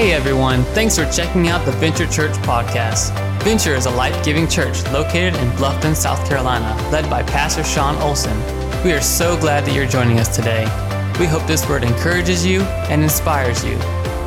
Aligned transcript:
Hey 0.00 0.12
everyone, 0.12 0.62
thanks 0.72 0.96
for 0.96 1.04
checking 1.12 1.48
out 1.48 1.66
the 1.66 1.72
Venture 1.72 2.06
Church 2.06 2.32
podcast. 2.38 3.12
Venture 3.42 3.74
is 3.74 3.84
a 3.84 3.90
life 3.90 4.24
giving 4.24 4.48
church 4.48 4.82
located 4.84 5.34
in 5.34 5.50
Bluffton, 5.50 5.94
South 5.94 6.26
Carolina, 6.26 6.74
led 6.90 7.10
by 7.10 7.22
Pastor 7.22 7.62
Sean 7.62 7.96
Olson. 7.96 8.34
We 8.82 8.92
are 8.92 9.02
so 9.02 9.38
glad 9.38 9.66
that 9.66 9.74
you're 9.74 9.84
joining 9.84 10.18
us 10.18 10.34
today. 10.34 10.62
We 11.20 11.26
hope 11.26 11.46
this 11.46 11.68
word 11.68 11.84
encourages 11.84 12.46
you 12.46 12.62
and 12.88 13.02
inspires 13.02 13.62
you. 13.62 13.76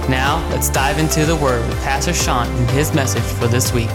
Now, 0.08 0.48
let's 0.52 0.70
dive 0.70 1.00
into 1.00 1.26
the 1.26 1.36
word 1.38 1.68
with 1.68 1.78
Pastor 1.82 2.14
Sean 2.14 2.46
and 2.46 2.70
his 2.70 2.94
message 2.94 3.24
for 3.24 3.48
this 3.48 3.74
week. 3.74 3.90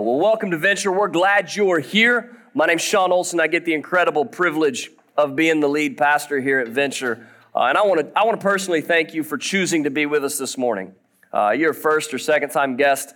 Well, 0.00 0.18
welcome 0.18 0.50
to 0.50 0.58
Venture. 0.58 0.90
We're 0.90 1.06
glad 1.06 1.54
you're 1.54 1.78
here. 1.78 2.36
My 2.54 2.66
name's 2.66 2.82
Sean 2.82 3.12
Olson. 3.12 3.38
I 3.38 3.46
get 3.46 3.64
the 3.64 3.74
incredible 3.74 4.24
privilege 4.24 4.90
of 5.16 5.36
being 5.36 5.60
the 5.60 5.68
lead 5.68 5.96
pastor 5.96 6.40
here 6.40 6.58
at 6.58 6.66
Venture. 6.66 7.28
Uh, 7.54 7.64
and 7.64 7.76
I 7.76 7.82
want 7.82 8.00
to 8.00 8.18
I 8.18 8.24
want 8.24 8.40
to 8.40 8.42
personally 8.42 8.80
thank 8.80 9.12
you 9.12 9.24
for 9.24 9.36
choosing 9.36 9.84
to 9.84 9.90
be 9.90 10.06
with 10.06 10.24
us 10.24 10.38
this 10.38 10.56
morning. 10.56 10.94
Uh, 11.32 11.50
you're 11.50 11.72
a 11.72 11.74
first 11.74 12.14
or 12.14 12.18
second 12.18 12.50
time 12.50 12.76
guest. 12.76 13.12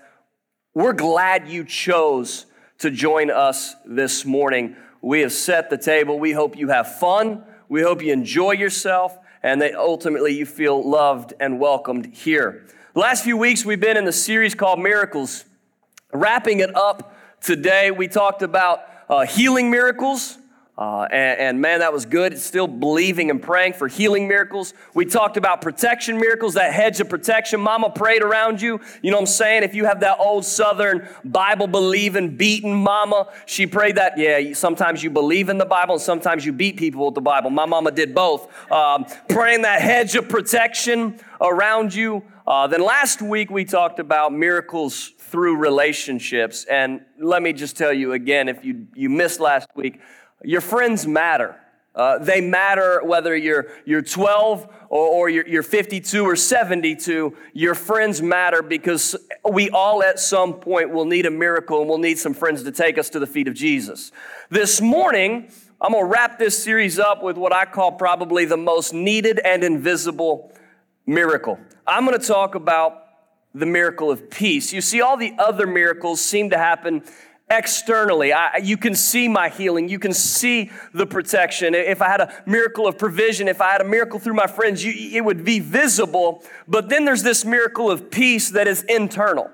We're 0.74 0.92
glad 0.92 1.48
you 1.48 1.64
chose 1.64 2.46
to 2.78 2.90
join 2.90 3.30
us 3.30 3.76
this 3.86 4.24
morning. 4.24 4.74
We 5.00 5.20
have 5.20 5.32
set 5.32 5.70
the 5.70 5.78
table. 5.78 6.18
We 6.18 6.32
hope 6.32 6.58
you 6.58 6.68
have 6.68 6.98
fun. 6.98 7.44
We 7.68 7.82
hope 7.82 8.02
you 8.02 8.12
enjoy 8.12 8.52
yourself 8.52 9.16
and 9.44 9.62
that 9.62 9.74
ultimately 9.76 10.34
you 10.34 10.46
feel 10.46 10.82
loved 10.82 11.34
and 11.38 11.60
welcomed 11.60 12.06
here. 12.06 12.66
The 12.94 13.00
last 13.00 13.22
few 13.22 13.36
weeks 13.36 13.64
we've 13.64 13.80
been 13.80 13.96
in 13.96 14.04
the 14.04 14.12
series 14.12 14.54
called 14.54 14.80
Miracles. 14.80 15.44
Wrapping 16.12 16.60
it 16.60 16.74
up 16.74 17.14
today, 17.40 17.92
we 17.92 18.08
talked 18.08 18.42
about 18.42 18.80
uh, 19.08 19.26
healing 19.26 19.70
miracles. 19.70 20.38
Uh, 20.76 21.06
and, 21.12 21.40
and, 21.40 21.60
man, 21.60 21.78
that 21.78 21.92
was 21.92 22.04
good. 22.04 22.36
Still 22.36 22.66
believing 22.66 23.30
and 23.30 23.40
praying 23.40 23.74
for 23.74 23.86
healing 23.86 24.26
miracles. 24.26 24.74
We 24.92 25.04
talked 25.04 25.36
about 25.36 25.60
protection 25.60 26.18
miracles, 26.18 26.54
that 26.54 26.72
hedge 26.72 26.98
of 26.98 27.08
protection. 27.08 27.60
Mama 27.60 27.90
prayed 27.90 28.22
around 28.22 28.60
you. 28.60 28.80
You 29.00 29.12
know 29.12 29.18
what 29.18 29.22
I'm 29.22 29.26
saying? 29.26 29.62
If 29.62 29.76
you 29.76 29.84
have 29.84 30.00
that 30.00 30.18
old 30.18 30.44
Southern 30.44 31.08
Bible 31.24 31.68
believing, 31.68 32.36
beaten 32.36 32.74
mama, 32.74 33.28
she 33.46 33.68
prayed 33.68 33.96
that. 33.98 34.18
Yeah, 34.18 34.52
sometimes 34.54 35.00
you 35.00 35.10
believe 35.10 35.48
in 35.48 35.58
the 35.58 35.64
Bible 35.64 35.94
and 35.94 36.02
sometimes 36.02 36.44
you 36.44 36.52
beat 36.52 36.76
people 36.76 37.06
with 37.06 37.14
the 37.14 37.20
Bible. 37.20 37.50
My 37.50 37.66
mama 37.66 37.92
did 37.92 38.12
both. 38.12 38.50
Um, 38.72 39.06
praying 39.28 39.62
that 39.62 39.80
hedge 39.80 40.16
of 40.16 40.28
protection 40.28 41.20
around 41.40 41.94
you. 41.94 42.24
Uh, 42.48 42.66
then 42.66 42.82
last 42.82 43.22
week 43.22 43.48
we 43.48 43.64
talked 43.64 44.00
about 44.00 44.32
miracles 44.32 45.12
through 45.18 45.56
relationships. 45.56 46.64
And 46.64 47.00
let 47.18 47.42
me 47.42 47.52
just 47.52 47.76
tell 47.76 47.92
you 47.92 48.12
again, 48.12 48.48
if 48.48 48.64
you, 48.64 48.86
you 48.94 49.08
missed 49.08 49.40
last 49.40 49.68
week, 49.74 50.00
your 50.44 50.60
friends 50.60 51.06
matter. 51.06 51.56
Uh, 51.94 52.18
they 52.18 52.40
matter 52.40 53.00
whether 53.04 53.36
you're, 53.36 53.68
you're 53.84 54.02
12 54.02 54.68
or, 54.88 55.06
or 55.06 55.28
you're, 55.28 55.46
you're 55.46 55.62
52 55.62 56.24
or 56.24 56.34
72. 56.34 57.36
Your 57.52 57.74
friends 57.74 58.20
matter 58.20 58.62
because 58.62 59.14
we 59.48 59.70
all 59.70 60.02
at 60.02 60.18
some 60.18 60.54
point 60.54 60.90
will 60.90 61.04
need 61.04 61.24
a 61.24 61.30
miracle 61.30 61.80
and 61.80 61.88
we'll 61.88 61.98
need 61.98 62.18
some 62.18 62.34
friends 62.34 62.64
to 62.64 62.72
take 62.72 62.98
us 62.98 63.10
to 63.10 63.20
the 63.20 63.28
feet 63.28 63.46
of 63.46 63.54
Jesus. 63.54 64.10
This 64.50 64.80
morning, 64.80 65.52
I'm 65.80 65.92
going 65.92 66.04
to 66.04 66.10
wrap 66.10 66.38
this 66.38 66.60
series 66.60 66.98
up 66.98 67.22
with 67.22 67.36
what 67.36 67.52
I 67.52 67.64
call 67.64 67.92
probably 67.92 68.44
the 68.44 68.56
most 68.56 68.92
needed 68.92 69.38
and 69.38 69.62
invisible 69.62 70.52
miracle. 71.06 71.60
I'm 71.86 72.04
going 72.06 72.18
to 72.18 72.26
talk 72.26 72.56
about 72.56 73.02
the 73.54 73.66
miracle 73.66 74.10
of 74.10 74.30
peace. 74.30 74.72
You 74.72 74.80
see, 74.80 75.00
all 75.00 75.16
the 75.16 75.34
other 75.38 75.66
miracles 75.66 76.20
seem 76.20 76.50
to 76.50 76.58
happen 76.58 77.04
externally. 77.56 78.32
I, 78.32 78.56
you 78.58 78.76
can 78.76 78.94
see 78.94 79.28
my 79.28 79.48
healing. 79.48 79.88
You 79.88 79.98
can 79.98 80.12
see 80.12 80.70
the 80.92 81.06
protection. 81.06 81.74
If 81.74 82.02
I 82.02 82.08
had 82.08 82.20
a 82.20 82.42
miracle 82.46 82.86
of 82.86 82.98
provision, 82.98 83.48
if 83.48 83.60
I 83.60 83.72
had 83.72 83.80
a 83.80 83.84
miracle 83.84 84.18
through 84.18 84.34
my 84.34 84.46
friends, 84.46 84.84
you, 84.84 84.92
it 85.16 85.24
would 85.24 85.44
be 85.44 85.60
visible. 85.60 86.42
But 86.66 86.88
then 86.88 87.04
there's 87.04 87.22
this 87.22 87.44
miracle 87.44 87.90
of 87.90 88.10
peace 88.10 88.50
that 88.50 88.66
is 88.66 88.82
internal. 88.82 89.50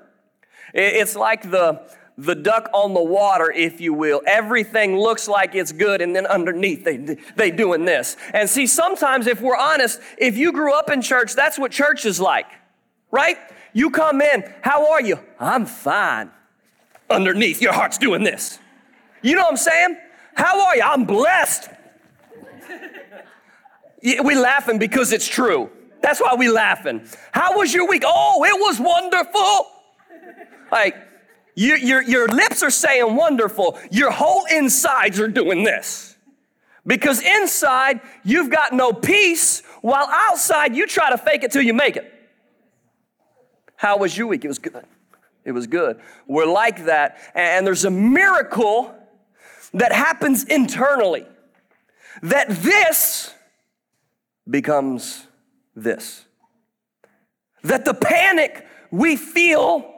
It's 0.73 1.15
like 1.15 1.51
the, 1.51 1.87
the 2.17 2.35
duck 2.35 2.69
on 2.73 2.93
the 2.93 3.03
water, 3.03 3.51
if 3.51 3.79
you 3.79 3.93
will. 3.93 4.21
Everything 4.25 4.97
looks 4.97 5.27
like 5.27 5.53
it's 5.53 5.71
good, 5.71 6.01
and 6.01 6.15
then 6.15 6.25
underneath 6.25 6.83
they 6.83 7.17
they 7.35 7.51
doing 7.51 7.85
this. 7.85 8.15
And 8.33 8.49
see, 8.49 8.67
sometimes 8.67 9.27
if 9.27 9.41
we're 9.41 9.57
honest, 9.57 9.99
if 10.17 10.37
you 10.37 10.51
grew 10.51 10.73
up 10.73 10.89
in 10.89 11.01
church, 11.01 11.35
that's 11.35 11.59
what 11.59 11.71
church 11.71 12.05
is 12.05 12.19
like, 12.19 12.47
right? 13.11 13.37
You 13.73 13.89
come 13.89 14.21
in, 14.21 14.43
how 14.61 14.91
are 14.91 15.01
you? 15.01 15.19
I'm 15.39 15.65
fine 15.65 16.31
underneath 17.11 17.61
your 17.61 17.73
heart's 17.73 17.97
doing 17.97 18.23
this. 18.23 18.59
You 19.21 19.35
know 19.35 19.43
what 19.43 19.51
I'm 19.51 19.57
saying? 19.57 19.97
How 20.33 20.65
are 20.65 20.75
you? 20.75 20.81
I'm 20.83 21.05
blessed. 21.05 21.69
we 24.01 24.35
laughing 24.35 24.79
because 24.79 25.11
it's 25.11 25.27
true. 25.27 25.69
That's 26.01 26.19
why 26.19 26.35
we 26.35 26.49
laughing. 26.49 27.07
How 27.31 27.57
was 27.57 27.73
your 27.73 27.87
week? 27.87 28.03
Oh, 28.05 28.43
it 28.43 28.59
was 28.59 28.79
wonderful. 28.79 29.67
Like, 30.71 30.95
your, 31.55 31.77
your, 31.77 32.01
your 32.01 32.27
lips 32.27 32.63
are 32.63 32.71
saying 32.71 33.15
wonderful. 33.15 33.77
Your 33.91 34.09
whole 34.09 34.45
insides 34.45 35.19
are 35.19 35.27
doing 35.27 35.63
this. 35.63 36.15
Because 36.87 37.21
inside, 37.21 38.01
you've 38.23 38.49
got 38.49 38.73
no 38.73 38.91
peace, 38.91 39.61
while 39.81 40.07
outside, 40.09 40.75
you 40.75 40.87
try 40.87 41.11
to 41.11 41.17
fake 41.17 41.43
it 41.43 41.51
till 41.51 41.61
you 41.61 41.73
make 41.73 41.97
it. 41.97 42.11
How 43.75 43.97
was 43.97 44.17
your 44.17 44.27
week? 44.27 44.45
It 44.45 44.47
was 44.47 44.59
good. 44.59 44.85
It 45.43 45.51
was 45.53 45.67
good. 45.67 45.99
We're 46.27 46.45
like 46.45 46.85
that. 46.85 47.17
And 47.33 47.65
there's 47.65 47.85
a 47.85 47.91
miracle 47.91 48.95
that 49.73 49.91
happens 49.91 50.43
internally 50.43 51.25
that 52.21 52.49
this 52.49 53.33
becomes 54.49 55.25
this. 55.75 56.25
That 57.63 57.85
the 57.85 57.93
panic 57.93 58.65
we 58.91 59.15
feel, 59.15 59.93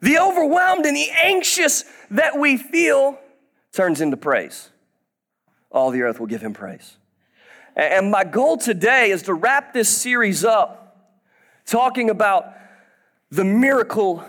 the 0.00 0.18
overwhelmed 0.18 0.86
and 0.86 0.96
the 0.96 1.10
anxious 1.10 1.84
that 2.10 2.38
we 2.38 2.56
feel, 2.56 3.18
turns 3.72 4.00
into 4.00 4.16
praise. 4.16 4.70
All 5.70 5.90
the 5.90 6.02
earth 6.02 6.20
will 6.20 6.26
give 6.26 6.42
him 6.42 6.52
praise. 6.52 6.96
And 7.74 8.10
my 8.10 8.24
goal 8.24 8.56
today 8.56 9.10
is 9.10 9.22
to 9.24 9.34
wrap 9.34 9.74
this 9.74 9.88
series 9.88 10.44
up 10.44 10.82
talking 11.66 12.08
about 12.08 12.54
the 13.30 13.44
miracle 13.44 14.24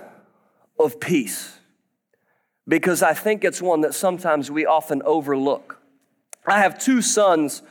of 0.80 1.00
peace 1.00 1.58
because 2.68 3.02
I 3.02 3.14
think 3.14 3.44
it's 3.44 3.62
one 3.62 3.82
that 3.82 3.94
sometimes 3.94 4.52
we 4.52 4.66
often 4.66 5.02
overlook. 5.04 5.80
I 6.46 6.60
have 6.60 6.78
two 6.78 7.02
sons. 7.02 7.62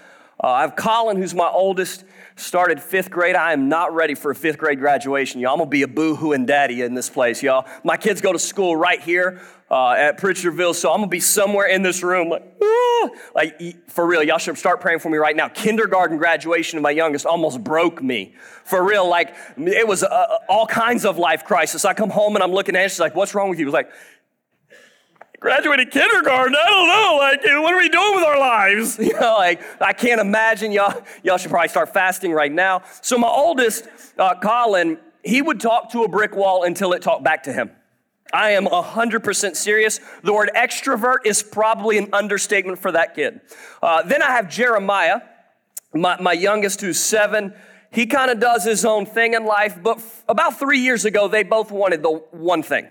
Uh, 0.42 0.48
I 0.48 0.60
have 0.62 0.76
Colin, 0.76 1.16
who's 1.16 1.34
my 1.34 1.48
oldest, 1.48 2.04
started 2.36 2.82
fifth 2.82 3.10
grade. 3.10 3.36
I 3.36 3.52
am 3.52 3.68
not 3.68 3.94
ready 3.94 4.14
for 4.14 4.30
a 4.30 4.34
fifth 4.34 4.58
grade 4.58 4.78
graduation, 4.78 5.40
y'all. 5.40 5.52
I'm 5.52 5.58
gonna 5.58 5.70
be 5.70 5.82
a 5.82 5.88
boo 5.88 6.14
hoo 6.14 6.32
and 6.32 6.46
daddy 6.46 6.82
in 6.82 6.94
this 6.94 7.08
place, 7.08 7.42
y'all. 7.42 7.66
My 7.84 7.96
kids 7.96 8.20
go 8.20 8.32
to 8.32 8.38
school 8.38 8.76
right 8.76 9.00
here 9.00 9.40
uh, 9.70 9.90
at 9.90 10.18
Pritchardville, 10.18 10.74
so 10.74 10.92
I'm 10.92 10.98
gonna 10.98 11.08
be 11.08 11.20
somewhere 11.20 11.66
in 11.66 11.82
this 11.82 12.02
room, 12.02 12.28
like, 12.28 12.44
ah! 12.62 13.08
like 13.34 13.90
for 13.90 14.06
real. 14.06 14.22
Y'all 14.22 14.38
should 14.38 14.56
start 14.58 14.80
praying 14.80 15.00
for 15.00 15.10
me 15.10 15.18
right 15.18 15.34
now. 15.34 15.48
Kindergarten 15.48 16.18
graduation 16.18 16.78
of 16.78 16.82
my 16.82 16.90
youngest 16.90 17.26
almost 17.26 17.64
broke 17.64 18.02
me, 18.02 18.34
for 18.64 18.84
real. 18.84 19.08
Like 19.08 19.34
it 19.58 19.86
was 19.86 20.04
uh, 20.04 20.38
all 20.48 20.66
kinds 20.66 21.04
of 21.04 21.18
life 21.18 21.44
crisis. 21.44 21.84
I 21.84 21.94
come 21.94 22.10
home 22.10 22.36
and 22.36 22.44
I'm 22.44 22.52
looking 22.52 22.76
at 22.76 22.82
her. 22.82 22.88
She's 22.88 23.00
like, 23.00 23.16
"What's 23.16 23.34
wrong 23.34 23.50
with 23.50 23.58
you?" 23.58 23.66
I 23.66 23.68
was 23.68 23.74
like, 23.74 23.90
graduated 25.40 25.90
kindergarten. 25.90 26.54
I 26.54 26.70
don't 26.70 26.88
know. 26.88 27.16
Like, 27.18 27.62
what 27.62 27.74
are 27.74 27.78
we 27.78 27.88
doing 27.88 28.14
with 28.14 28.24
our 28.24 28.38
lives? 28.38 28.98
You 29.06 29.12
know, 29.12 29.36
like, 29.38 29.62
I 29.80 29.92
can't 29.92 30.20
imagine. 30.20 30.72
Y'all, 30.72 31.02
y'all 31.22 31.36
should 31.38 31.50
probably 31.50 31.68
start 31.68 31.92
fasting 31.92 32.32
right 32.32 32.50
now. 32.50 32.82
So, 33.02 33.16
my 33.16 33.28
oldest, 33.28 33.88
uh, 34.18 34.34
Colin, 34.40 34.98
he 35.22 35.40
would 35.42 35.60
talk 35.60 35.92
to 35.92 36.02
a 36.02 36.08
brick 36.08 36.34
wall 36.34 36.64
until 36.64 36.92
it 36.92 37.02
talked 37.02 37.22
back 37.22 37.44
to 37.44 37.52
him. 37.52 37.70
I 38.32 38.50
am 38.50 38.66
100% 38.66 39.56
serious. 39.56 40.00
The 40.22 40.32
word 40.32 40.50
extrovert 40.54 41.18
is 41.24 41.42
probably 41.42 41.98
an 41.98 42.08
understatement 42.12 42.78
for 42.78 42.92
that 42.92 43.14
kid. 43.14 43.40
Uh, 43.82 44.02
then 44.02 44.22
I 44.22 44.32
have 44.32 44.50
Jeremiah, 44.50 45.20
my, 45.94 46.20
my 46.20 46.32
youngest, 46.32 46.80
who's 46.80 46.98
seven. 46.98 47.54
He 47.90 48.06
kind 48.06 48.30
of 48.30 48.40
does 48.40 48.64
his 48.64 48.84
own 48.84 49.06
thing 49.06 49.34
in 49.34 49.44
life, 49.44 49.78
but 49.82 49.98
f- 49.98 50.24
about 50.28 50.58
three 50.58 50.80
years 50.80 51.04
ago, 51.04 51.28
they 51.28 51.44
both 51.44 51.70
wanted 51.70 52.02
the 52.02 52.10
one 52.10 52.62
thing 52.62 52.88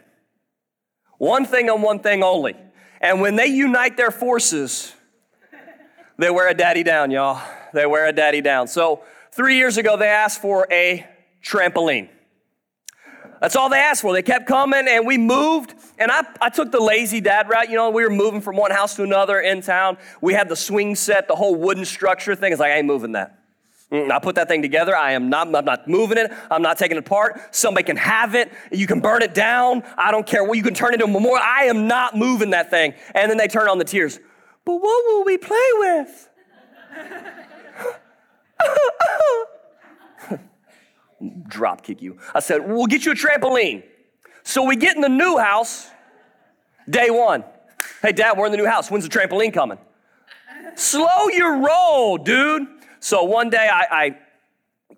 one 1.18 1.46
thing 1.46 1.70
and 1.70 1.82
one 1.82 2.00
thing 2.00 2.24
only. 2.24 2.56
And 3.00 3.22
when 3.22 3.36
they 3.36 3.48
unite 3.48 3.96
their 3.98 4.12
forces, 4.12 4.94
they 6.18 6.30
wear 6.30 6.50
a 6.50 6.54
daddy 6.54 6.84
down, 6.84 7.12
y'all. 7.12 7.42
They 7.74 7.86
wear 7.86 8.08
a 8.08 8.14
daddy 8.14 8.42
down. 8.42 8.68
So, 8.68 9.04
three 9.32 9.56
years 9.58 9.78
ago, 9.78 9.98
they 9.98 10.08
asked 10.08 10.42
for 10.42 10.68
a 10.72 11.06
trampoline. 11.44 12.10
That's 13.46 13.56
all 13.56 13.70
they 13.70 13.78
asked 13.78 14.02
for. 14.02 14.12
They 14.12 14.24
kept 14.24 14.48
coming 14.48 14.88
and 14.88 15.06
we 15.06 15.20
moved. 15.20 15.76
And 16.00 16.10
I, 16.10 16.24
I 16.42 16.50
took 16.50 16.72
the 16.72 16.80
lazy 16.80 17.22
dad 17.22 17.48
route. 17.48 17.70
You 17.70 17.76
know, 17.76 17.92
we 17.92 18.04
were 18.04 18.10
moving 18.10 18.42
from 18.42 18.56
one 18.56 18.72
house 18.72 18.96
to 18.96 19.04
another 19.04 19.40
in 19.40 19.62
town. 19.62 20.00
We 20.20 20.34
had 20.34 20.50
the 20.50 20.56
swing 20.56 20.96
set, 20.96 21.28
the 21.28 21.36
whole 21.36 21.54
wooden 21.54 21.86
structure 21.86 22.34
thing. 22.34 22.54
It's 22.54 22.60
like, 22.60 22.72
I 22.72 22.78
ain't 22.78 22.88
moving 22.88 23.12
that. 23.12 23.38
I 23.92 24.18
put 24.18 24.34
that 24.34 24.48
thing 24.48 24.64
together. 24.64 24.96
I 24.96 25.12
am 25.12 25.30
not, 25.30 25.54
I'm 25.54 25.64
not 25.64 25.88
moving 25.88 26.18
it. 26.18 26.34
I'm 26.50 26.64
not 26.64 26.80
taking 26.80 26.98
it 26.98 27.02
apart. 27.02 27.54
Somebody 27.54 27.84
can 27.84 27.98
have 27.98 28.34
it. 28.34 28.52
You 28.72 28.88
can 28.88 29.00
burn 29.00 29.22
it 29.22 29.36
down. 29.36 29.84
I 29.96 30.10
don't 30.10 30.26
care. 30.26 30.44
Well, 30.44 30.56
you 30.56 30.64
can 30.64 30.74
turn 30.74 30.94
it 30.94 30.96
into 30.96 31.06
a 31.06 31.08
memorial. 31.08 31.46
I 31.46 31.66
am 31.66 31.86
not 31.86 32.18
moving 32.18 32.50
that 32.50 32.72
thing. 32.72 32.96
And 33.14 33.30
then 33.30 33.38
they 33.38 33.48
turn 33.48 33.70
on 33.70 33.78
the 33.78 33.86
tears. 33.86 34.20
But 34.66 34.78
what 34.78 35.06
will 35.06 35.24
we 35.24 35.38
play 35.38 35.70
with? 35.78 36.30
drop 41.48 41.84
kick 41.84 42.02
you. 42.02 42.18
I 42.34 42.40
said, 42.40 42.68
We'll 42.68 42.88
get 42.88 43.06
you 43.06 43.12
a 43.12 43.16
trampoline. 43.16 43.84
So 44.44 44.64
we 44.64 44.76
get 44.76 44.96
in 44.96 45.02
the 45.02 45.10
new 45.10 45.38
house, 45.38 45.90
day 46.90 47.10
one. 47.10 47.44
Hey, 48.02 48.12
Dad, 48.12 48.38
we're 48.38 48.46
in 48.46 48.52
the 48.52 48.58
new 48.58 48.68
house. 48.68 48.92
When's 48.92 49.08
the 49.08 49.10
trampoline 49.10 49.54
coming? 49.54 49.80
Slow 50.76 51.30
your 51.30 51.58
roll, 51.58 52.18
dude. 52.18 52.68
So 53.00 53.24
one 53.24 53.50
day 53.50 53.70
I, 53.72 53.86
I 53.92 54.18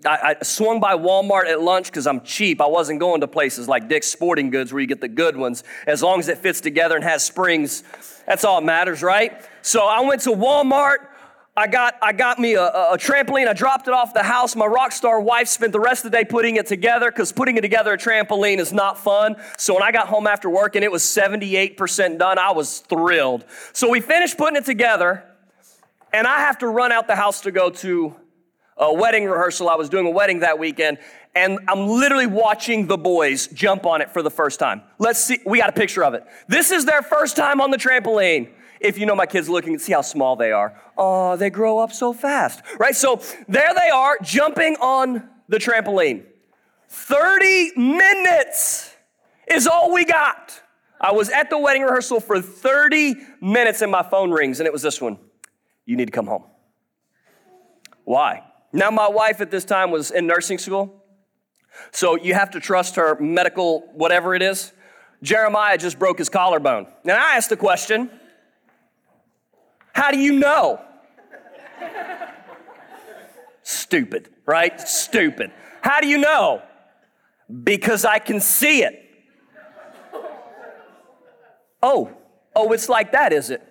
I, 0.05 0.35
I, 0.39 0.43
swung 0.43 0.79
by 0.79 0.95
Walmart 0.95 1.45
at 1.45 1.61
lunch 1.61 1.87
because 1.87 2.05
I'm 2.05 2.21
cheap. 2.21 2.61
I 2.61 2.67
wasn't 2.67 2.99
going 2.99 3.21
to 3.21 3.27
places 3.27 3.67
like 3.67 3.89
Dick's 3.89 4.07
Sporting 4.07 4.51
Goods 4.51 4.71
where 4.71 4.79
you 4.79 4.87
get 4.87 5.01
the 5.01 5.07
good 5.07 5.35
ones. 5.35 5.63
As 5.87 6.03
long 6.03 6.19
as 6.19 6.27
it 6.27 6.37
fits 6.37 6.61
together 6.61 6.95
and 6.95 7.03
has 7.03 7.23
springs, 7.23 7.83
that's 8.27 8.43
all 8.43 8.59
that 8.59 8.65
matters, 8.65 9.01
right? 9.01 9.41
So 9.63 9.87
I 9.87 10.01
went 10.01 10.21
to 10.21 10.31
Walmart. 10.31 10.97
I 11.57 11.65
got, 11.65 11.95
I 12.03 12.13
got 12.13 12.37
me 12.37 12.53
a, 12.53 12.67
a, 12.67 12.97
trampoline. 12.99 13.47
I 13.47 13.53
dropped 13.53 13.87
it 13.87 13.93
off 13.93 14.13
the 14.13 14.21
house. 14.21 14.55
My 14.55 14.67
rock 14.67 14.91
star 14.91 15.19
wife 15.19 15.47
spent 15.47 15.73
the 15.73 15.79
rest 15.79 16.05
of 16.05 16.11
the 16.11 16.17
day 16.19 16.23
putting 16.23 16.57
it 16.57 16.67
together 16.67 17.09
because 17.09 17.31
putting 17.31 17.57
it 17.57 17.61
together 17.61 17.93
a 17.93 17.97
trampoline 17.97 18.59
is 18.59 18.71
not 18.71 18.99
fun. 18.99 19.35
So 19.57 19.73
when 19.73 19.81
I 19.81 19.91
got 19.91 20.07
home 20.07 20.27
after 20.27 20.51
work 20.51 20.75
and 20.75 20.85
it 20.85 20.91
was 20.91 21.01
78% 21.01 22.19
done, 22.19 22.37
I 22.37 22.51
was 22.51 22.81
thrilled. 22.81 23.43
So 23.73 23.89
we 23.89 24.01
finished 24.01 24.37
putting 24.37 24.55
it 24.55 24.65
together, 24.65 25.23
and 26.13 26.27
I 26.27 26.41
have 26.41 26.59
to 26.59 26.67
run 26.67 26.91
out 26.91 27.07
the 27.07 27.15
house 27.15 27.41
to 27.41 27.51
go 27.51 27.71
to 27.71 28.15
a 28.77 28.93
wedding 28.93 29.25
rehearsal. 29.25 29.67
I 29.67 29.75
was 29.75 29.89
doing 29.89 30.05
a 30.05 30.11
wedding 30.11 30.41
that 30.41 30.59
weekend, 30.59 30.99
and 31.33 31.57
I'm 31.67 31.87
literally 31.87 32.27
watching 32.27 32.85
the 32.85 32.99
boys 32.99 33.47
jump 33.47 33.87
on 33.87 34.01
it 34.01 34.11
for 34.11 34.21
the 34.21 34.29
first 34.29 34.59
time. 34.59 34.83
Let's 34.99 35.23
see, 35.23 35.39
we 35.43 35.57
got 35.57 35.69
a 35.69 35.73
picture 35.73 36.03
of 36.03 36.13
it. 36.13 36.23
This 36.47 36.69
is 36.69 36.85
their 36.85 37.01
first 37.01 37.35
time 37.35 37.61
on 37.61 37.71
the 37.71 37.77
trampoline. 37.77 38.51
If 38.79 38.97
you 38.97 39.05
know 39.05 39.15
my 39.15 39.25
kids 39.25 39.49
looking 39.49 39.73
and 39.73 39.81
see 39.81 39.93
how 39.93 40.01
small 40.01 40.35
they 40.35 40.51
are. 40.51 40.79
Oh, 40.97 41.35
they 41.35 41.49
grow 41.49 41.79
up 41.79 41.91
so 41.91 42.13
fast, 42.13 42.61
right? 42.79 42.95
So 42.95 43.21
there 43.47 43.73
they 43.73 43.89
are 43.89 44.17
jumping 44.21 44.75
on 44.77 45.29
the 45.47 45.57
trampoline. 45.57 46.25
30 46.89 47.73
minutes 47.75 48.95
is 49.47 49.67
all 49.67 49.93
we 49.93 50.05
got. 50.05 50.61
I 50.99 51.11
was 51.11 51.29
at 51.29 51.49
the 51.49 51.57
wedding 51.57 51.83
rehearsal 51.83 52.19
for 52.19 52.41
30 52.41 53.15
minutes 53.41 53.81
and 53.81 53.91
my 53.91 54.03
phone 54.03 54.31
rings 54.31 54.59
and 54.59 54.67
it 54.67 54.73
was 54.73 54.81
this 54.81 55.01
one. 55.01 55.19
You 55.85 55.95
need 55.95 56.05
to 56.05 56.11
come 56.11 56.27
home. 56.27 56.43
Why? 58.03 58.43
Now, 58.73 58.91
my 58.91 59.07
wife 59.07 59.41
at 59.41 59.51
this 59.51 59.65
time 59.65 59.91
was 59.91 60.11
in 60.11 60.27
nursing 60.27 60.57
school, 60.57 61.03
so 61.91 62.15
you 62.15 62.33
have 62.33 62.51
to 62.51 62.59
trust 62.59 62.95
her 62.95 63.19
medical 63.19 63.81
whatever 63.93 64.35
it 64.35 64.41
is. 64.41 64.73
Jeremiah 65.23 65.77
just 65.77 65.97
broke 65.97 66.17
his 66.17 66.29
collarbone. 66.29 66.87
And 67.03 67.13
I 67.13 67.35
asked 67.35 67.49
the 67.49 67.57
question 67.57 68.09
how 69.97 70.11
do 70.11 70.19
you 70.19 70.33
know? 70.33 70.79
Stupid, 73.63 74.29
right? 74.45 74.79
Stupid. 74.79 75.51
How 75.81 76.01
do 76.01 76.07
you 76.07 76.19
know? 76.19 76.61
Because 77.63 78.05
I 78.05 78.19
can 78.19 78.39
see 78.39 78.83
it. 78.83 78.93
Oh, 81.81 82.11
oh, 82.55 82.71
it's 82.73 82.89
like 82.89 83.11
that, 83.13 83.33
is 83.33 83.49
it? 83.49 83.66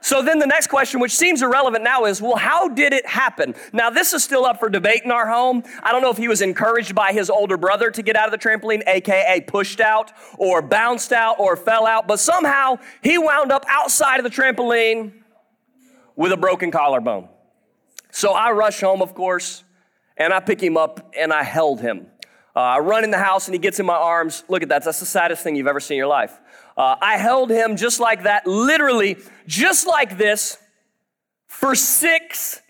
So 0.00 0.22
then 0.22 0.38
the 0.38 0.46
next 0.46 0.68
question, 0.68 1.00
which 1.00 1.14
seems 1.14 1.42
irrelevant 1.42 1.82
now, 1.82 2.04
is 2.04 2.22
well, 2.22 2.36
how 2.36 2.68
did 2.68 2.92
it 2.92 3.06
happen? 3.06 3.54
Now, 3.72 3.90
this 3.90 4.12
is 4.12 4.22
still 4.22 4.44
up 4.44 4.60
for 4.60 4.68
debate 4.68 5.02
in 5.04 5.10
our 5.10 5.28
home. 5.28 5.64
I 5.82 5.90
don't 5.92 6.02
know 6.02 6.10
if 6.10 6.16
he 6.16 6.28
was 6.28 6.40
encouraged 6.40 6.94
by 6.94 7.12
his 7.12 7.28
older 7.28 7.56
brother 7.56 7.90
to 7.90 8.02
get 8.02 8.14
out 8.14 8.32
of 8.32 8.32
the 8.32 8.38
trampoline, 8.38 8.82
AKA 8.86 9.42
pushed 9.42 9.80
out, 9.80 10.12
or 10.36 10.62
bounced 10.62 11.12
out, 11.12 11.40
or 11.40 11.56
fell 11.56 11.86
out, 11.86 12.06
but 12.06 12.20
somehow 12.20 12.78
he 13.02 13.18
wound 13.18 13.50
up 13.50 13.64
outside 13.68 14.18
of 14.18 14.24
the 14.24 14.30
trampoline 14.30 15.12
with 16.14 16.32
a 16.32 16.36
broken 16.36 16.70
collarbone. 16.70 17.28
So 18.10 18.32
I 18.32 18.52
rush 18.52 18.80
home, 18.80 19.02
of 19.02 19.14
course, 19.14 19.64
and 20.16 20.32
I 20.32 20.40
pick 20.40 20.60
him 20.60 20.76
up 20.76 21.12
and 21.16 21.32
I 21.32 21.42
held 21.42 21.80
him. 21.80 22.06
Uh, 22.56 22.60
I 22.60 22.78
run 22.78 23.04
in 23.04 23.10
the 23.12 23.18
house 23.18 23.46
and 23.46 23.54
he 23.54 23.58
gets 23.58 23.78
in 23.78 23.86
my 23.86 23.94
arms. 23.94 24.42
Look 24.48 24.62
at 24.62 24.68
that. 24.70 24.84
That's 24.84 24.98
the 24.98 25.06
saddest 25.06 25.44
thing 25.44 25.54
you've 25.54 25.68
ever 25.68 25.80
seen 25.80 25.94
in 25.94 25.98
your 25.98 26.08
life. 26.08 26.40
Uh, 26.78 26.94
I 27.02 27.18
held 27.18 27.50
him 27.50 27.76
just 27.76 27.98
like 27.98 28.22
that, 28.22 28.46
literally 28.46 29.18
just 29.48 29.84
like 29.84 30.16
this, 30.16 30.56
for 31.48 31.74
six 31.74 32.62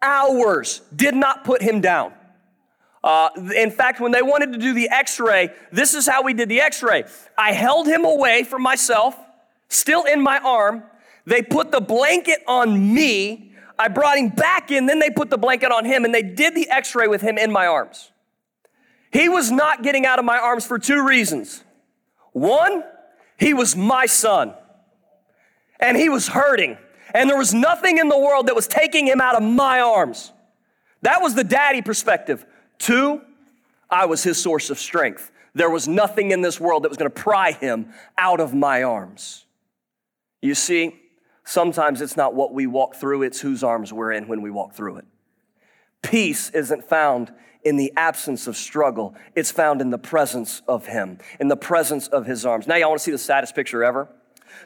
hours. 0.00 0.82
Did 0.94 1.16
not 1.16 1.42
put 1.42 1.60
him 1.60 1.80
down. 1.80 2.12
Uh, 3.02 3.30
in 3.56 3.72
fact, 3.72 4.00
when 4.00 4.12
they 4.12 4.22
wanted 4.22 4.52
to 4.52 4.58
do 4.58 4.72
the 4.72 4.88
x 4.88 5.18
ray, 5.18 5.50
this 5.72 5.94
is 5.94 6.06
how 6.06 6.22
we 6.22 6.32
did 6.32 6.48
the 6.48 6.60
x 6.60 6.80
ray. 6.80 7.02
I 7.36 7.52
held 7.52 7.88
him 7.88 8.04
away 8.04 8.44
from 8.44 8.62
myself, 8.62 9.18
still 9.68 10.04
in 10.04 10.22
my 10.22 10.38
arm. 10.38 10.84
They 11.26 11.42
put 11.42 11.72
the 11.72 11.80
blanket 11.80 12.44
on 12.46 12.94
me. 12.94 13.52
I 13.76 13.88
brought 13.88 14.16
him 14.16 14.28
back 14.28 14.70
in, 14.70 14.86
then 14.86 15.00
they 15.00 15.10
put 15.10 15.28
the 15.28 15.38
blanket 15.38 15.72
on 15.72 15.84
him, 15.84 16.04
and 16.04 16.14
they 16.14 16.22
did 16.22 16.54
the 16.54 16.70
x 16.70 16.94
ray 16.94 17.08
with 17.08 17.22
him 17.22 17.36
in 17.36 17.50
my 17.50 17.66
arms. 17.66 18.12
He 19.12 19.28
was 19.28 19.50
not 19.50 19.82
getting 19.82 20.06
out 20.06 20.20
of 20.20 20.24
my 20.24 20.38
arms 20.38 20.64
for 20.64 20.78
two 20.78 21.04
reasons. 21.04 21.64
One, 22.32 22.84
he 23.40 23.54
was 23.54 23.74
my 23.74 24.06
son. 24.06 24.54
And 25.80 25.96
he 25.96 26.10
was 26.10 26.28
hurting. 26.28 26.76
And 27.14 27.28
there 27.28 27.38
was 27.38 27.54
nothing 27.54 27.96
in 27.98 28.08
the 28.08 28.18
world 28.18 28.46
that 28.46 28.54
was 28.54 28.68
taking 28.68 29.06
him 29.06 29.20
out 29.20 29.34
of 29.34 29.42
my 29.42 29.80
arms. 29.80 30.30
That 31.02 31.22
was 31.22 31.34
the 31.34 31.42
daddy 31.42 31.80
perspective. 31.80 32.44
Two, 32.78 33.22
I 33.88 34.04
was 34.04 34.22
his 34.22 34.40
source 34.40 34.68
of 34.68 34.78
strength. 34.78 35.32
There 35.54 35.70
was 35.70 35.88
nothing 35.88 36.30
in 36.30 36.42
this 36.42 36.60
world 36.60 36.84
that 36.84 36.90
was 36.90 36.98
going 36.98 37.10
to 37.10 37.18
pry 37.18 37.52
him 37.52 37.92
out 38.18 38.40
of 38.40 38.54
my 38.54 38.82
arms. 38.82 39.46
You 40.42 40.54
see, 40.54 41.00
sometimes 41.44 42.02
it's 42.02 42.16
not 42.16 42.34
what 42.34 42.52
we 42.52 42.66
walk 42.66 42.94
through, 42.94 43.22
it's 43.22 43.40
whose 43.40 43.64
arms 43.64 43.92
we're 43.92 44.12
in 44.12 44.28
when 44.28 44.42
we 44.42 44.50
walk 44.50 44.74
through 44.74 44.98
it. 44.98 45.06
Peace 46.02 46.50
isn't 46.50 46.84
found 46.84 47.32
in 47.64 47.76
the 47.76 47.92
absence 47.96 48.46
of 48.46 48.56
struggle. 48.56 49.14
It's 49.34 49.50
found 49.50 49.80
in 49.80 49.90
the 49.90 49.98
presence 49.98 50.62
of 50.66 50.86
Him, 50.86 51.18
in 51.38 51.48
the 51.48 51.56
presence 51.56 52.08
of 52.08 52.26
His 52.26 52.46
arms. 52.46 52.66
Now, 52.66 52.76
y'all 52.76 52.88
want 52.88 53.00
to 53.00 53.04
see 53.04 53.10
the 53.10 53.18
saddest 53.18 53.54
picture 53.54 53.84
ever? 53.84 54.08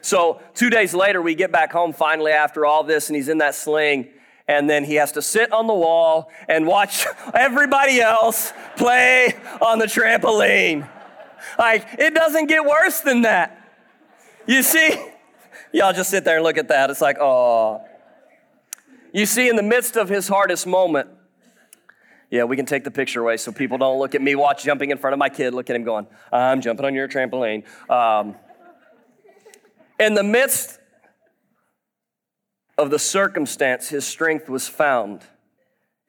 So, 0.01 0.41
two 0.53 0.69
days 0.69 0.93
later, 0.93 1.21
we 1.21 1.35
get 1.35 1.51
back 1.51 1.71
home 1.71 1.93
finally 1.93 2.31
after 2.31 2.65
all 2.65 2.83
this, 2.83 3.09
and 3.09 3.15
he's 3.15 3.29
in 3.29 3.39
that 3.39 3.55
sling. 3.55 4.09
And 4.47 4.69
then 4.69 4.83
he 4.83 4.95
has 4.95 5.11
to 5.13 5.21
sit 5.21 5.51
on 5.51 5.65
the 5.65 5.73
wall 5.73 6.29
and 6.47 6.67
watch 6.67 7.07
everybody 7.33 7.99
else 7.99 8.53
play 8.77 9.35
on 9.59 9.79
the 9.79 9.85
trampoline. 9.85 10.87
Like, 11.57 11.87
it 11.97 12.13
doesn't 12.13 12.47
get 12.47 12.63
worse 12.63 12.99
than 12.99 13.23
that. 13.23 13.61
You 14.45 14.61
see, 14.61 14.95
y'all 15.71 15.93
just 15.93 16.11
sit 16.11 16.23
there 16.23 16.35
and 16.35 16.43
look 16.43 16.57
at 16.57 16.67
that. 16.67 16.89
It's 16.89 17.01
like, 17.01 17.17
oh. 17.19 17.83
You 19.11 19.25
see, 19.25 19.49
in 19.49 19.55
the 19.55 19.63
midst 19.63 19.95
of 19.95 20.09
his 20.09 20.27
hardest 20.27 20.67
moment, 20.67 21.09
yeah, 22.35 22.43
we 22.43 22.57
can 22.57 22.65
take 22.65 22.83
the 22.83 22.91
picture 22.91 23.21
away 23.21 23.37
so 23.37 23.51
people 23.51 23.77
don't 23.77 23.97
look 23.97 24.13
at 24.13 24.21
me 24.21 24.35
watch 24.35 24.63
jumping 24.63 24.91
in 24.91 24.97
front 24.97 25.13
of 25.13 25.19
my 25.19 25.29
kid, 25.29 25.53
look 25.53 25.69
at 25.69 25.75
him 25.75 25.83
going, 25.83 26.05
I'm 26.31 26.59
jumping 26.59 26.85
on 26.85 26.93
your 26.93 27.07
trampoline. 27.07 27.63
Um, 27.89 28.35
in 29.99 30.15
the 30.15 30.23
midst 30.23 30.79
of 32.77 32.89
the 32.89 32.99
circumstance, 32.99 33.87
his 33.87 34.05
strength 34.05 34.49
was 34.49 34.67
found 34.67 35.21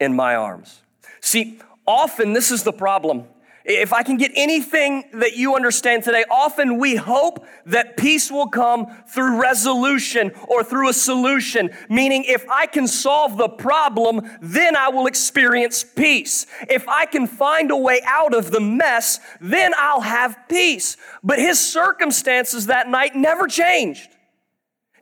in 0.00 0.16
my 0.16 0.34
arms. 0.34 0.80
See, 1.20 1.60
often 1.86 2.32
this 2.32 2.50
is 2.50 2.64
the 2.64 2.72
problem 2.72 3.26
if 3.66 3.92
I 3.92 4.04
can 4.04 4.16
get 4.16 4.30
anything 4.36 5.04
that 5.14 5.36
you 5.36 5.56
understand 5.56 6.04
today, 6.04 6.24
often 6.30 6.78
we 6.78 6.94
hope 6.94 7.44
that 7.66 7.96
peace 7.96 8.30
will 8.30 8.46
come 8.46 8.86
through 9.08 9.40
resolution 9.40 10.30
or 10.46 10.62
through 10.62 10.88
a 10.88 10.92
solution, 10.92 11.70
meaning 11.88 12.22
if 12.24 12.48
I 12.48 12.66
can 12.66 12.86
solve 12.86 13.36
the 13.36 13.48
problem, 13.48 14.22
then 14.40 14.76
I 14.76 14.88
will 14.90 15.08
experience 15.08 15.82
peace. 15.82 16.46
If 16.70 16.88
I 16.88 17.06
can 17.06 17.26
find 17.26 17.72
a 17.72 17.76
way 17.76 18.00
out 18.06 18.34
of 18.34 18.52
the 18.52 18.60
mess, 18.60 19.18
then 19.40 19.72
I'll 19.76 20.00
have 20.00 20.38
peace. 20.48 20.96
But 21.24 21.40
his 21.40 21.58
circumstances 21.58 22.66
that 22.66 22.88
night 22.88 23.16
never 23.16 23.48
changed. 23.48 24.10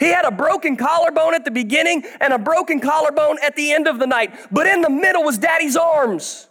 He 0.00 0.06
had 0.06 0.25
a 0.25 0.30
broken 0.30 0.76
collarbone 0.76 1.35
at 1.35 1.44
the 1.44 1.50
beginning 1.50 2.04
and 2.18 2.33
a 2.33 2.38
broken 2.38 2.80
collarbone 2.80 3.37
at 3.42 3.56
the 3.56 3.73
end 3.73 3.87
of 3.87 3.99
the 3.99 4.06
night, 4.06 4.35
but 4.50 4.66
in 4.66 4.80
the 4.80 4.90
middle 4.90 5.23
was 5.23 5.37
daddy's 5.37 5.76
arms. 5.76 6.49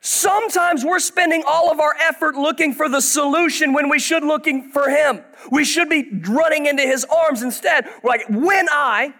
Sometimes 0.00 0.84
we're 0.84 0.98
spending 0.98 1.42
all 1.46 1.70
of 1.70 1.80
our 1.80 1.94
effort 2.00 2.34
looking 2.34 2.72
for 2.72 2.88
the 2.88 3.00
solution 3.00 3.72
when 3.72 3.88
we 3.88 3.98
should 3.98 4.24
looking 4.24 4.70
for 4.70 4.88
him. 4.88 5.22
We 5.50 5.64
should 5.64 5.88
be 5.88 6.08
running 6.28 6.66
into 6.66 6.82
his 6.82 7.04
arms 7.04 7.42
instead. 7.42 7.86
We're 8.02 8.10
like, 8.10 8.28
when 8.28 8.66
I, 8.70 9.14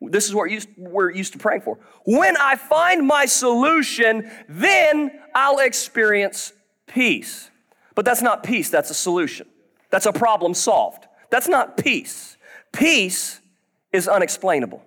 this 0.00 0.26
is 0.26 0.34
what 0.34 0.50
we're 0.76 1.10
used 1.10 1.32
to 1.32 1.38
praying 1.38 1.62
for. 1.62 1.78
When 2.04 2.36
I 2.36 2.56
find 2.56 3.06
my 3.06 3.26
solution, 3.26 4.30
then 4.48 5.12
I'll 5.34 5.58
experience 5.58 6.52
peace. 6.86 7.50
But 7.94 8.04
that's 8.04 8.22
not 8.22 8.42
peace, 8.42 8.70
that's 8.70 8.90
a 8.90 8.94
solution. 8.94 9.46
That's 9.90 10.06
a 10.06 10.12
problem 10.12 10.54
solved. 10.54 11.06
That's 11.30 11.48
not 11.48 11.76
peace. 11.76 12.36
Peace 12.72 13.40
is 13.92 14.08
unexplainable. 14.08 14.82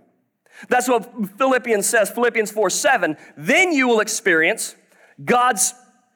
That's 0.70 0.90
what 0.90 1.10
Philippians 1.38 1.86
says, 1.86 2.10
Philippians 2.10 2.52
4 2.52 2.70
7. 2.70 3.18
Then 3.38 3.72
you 3.72 3.88
will 3.88 4.00
experience 4.00 4.76
God's 5.24 5.74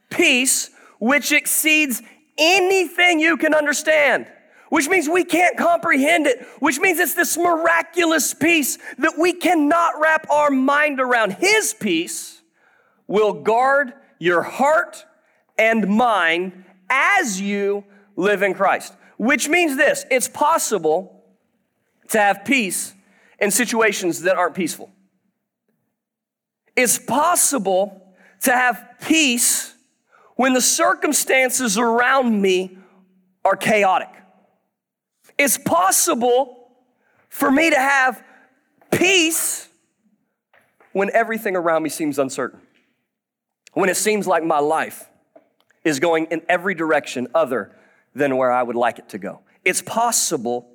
peace, 0.09 0.69
which 0.99 1.31
exceeds 1.31 2.01
anything 2.37 3.19
you 3.19 3.37
can 3.37 3.53
understand, 3.53 4.27
which 4.69 4.87
means 4.89 5.09
we 5.09 5.23
can't 5.23 5.57
comprehend 5.57 6.27
it, 6.27 6.45
which 6.59 6.79
means 6.79 6.99
it's 6.99 7.13
this 7.13 7.37
miraculous 7.37 8.33
peace 8.33 8.77
that 8.97 9.13
we 9.17 9.33
cannot 9.33 9.99
wrap 9.99 10.29
our 10.29 10.49
mind 10.49 10.99
around. 10.99 11.33
His 11.33 11.73
peace 11.73 12.41
will 13.07 13.33
guard 13.33 13.93
your 14.19 14.43
heart 14.43 15.05
and 15.57 15.87
mind 15.87 16.63
as 16.89 17.41
you 17.41 17.83
live 18.15 18.41
in 18.43 18.53
Christ. 18.53 18.93
Which 19.17 19.47
means 19.49 19.77
this 19.77 20.05
it's 20.09 20.27
possible 20.27 21.23
to 22.09 22.19
have 22.19 22.43
peace 22.45 22.93
in 23.39 23.51
situations 23.51 24.21
that 24.21 24.37
aren't 24.37 24.55
peaceful. 24.55 24.91
It's 26.75 26.97
possible 26.97 28.10
to 28.41 28.51
have 28.51 28.95
peace 29.01 29.73
when 30.35 30.53
the 30.53 30.61
circumstances 30.61 31.77
around 31.77 32.41
me 32.41 32.77
are 33.45 33.55
chaotic. 33.55 34.09
It's 35.37 35.57
possible 35.57 36.71
for 37.29 37.51
me 37.51 37.69
to 37.69 37.79
have 37.79 38.23
peace 38.91 39.69
when 40.91 41.09
everything 41.13 41.55
around 41.55 41.83
me 41.83 41.89
seems 41.89 42.19
uncertain, 42.19 42.59
when 43.73 43.89
it 43.89 43.97
seems 43.97 44.27
like 44.27 44.43
my 44.43 44.59
life 44.59 45.09
is 45.83 45.99
going 45.99 46.25
in 46.25 46.41
every 46.49 46.75
direction 46.75 47.27
other 47.33 47.75
than 48.13 48.37
where 48.37 48.51
I 48.51 48.61
would 48.61 48.75
like 48.75 48.99
it 48.99 49.09
to 49.09 49.17
go. 49.17 49.41
It's 49.63 49.81
possible 49.81 50.73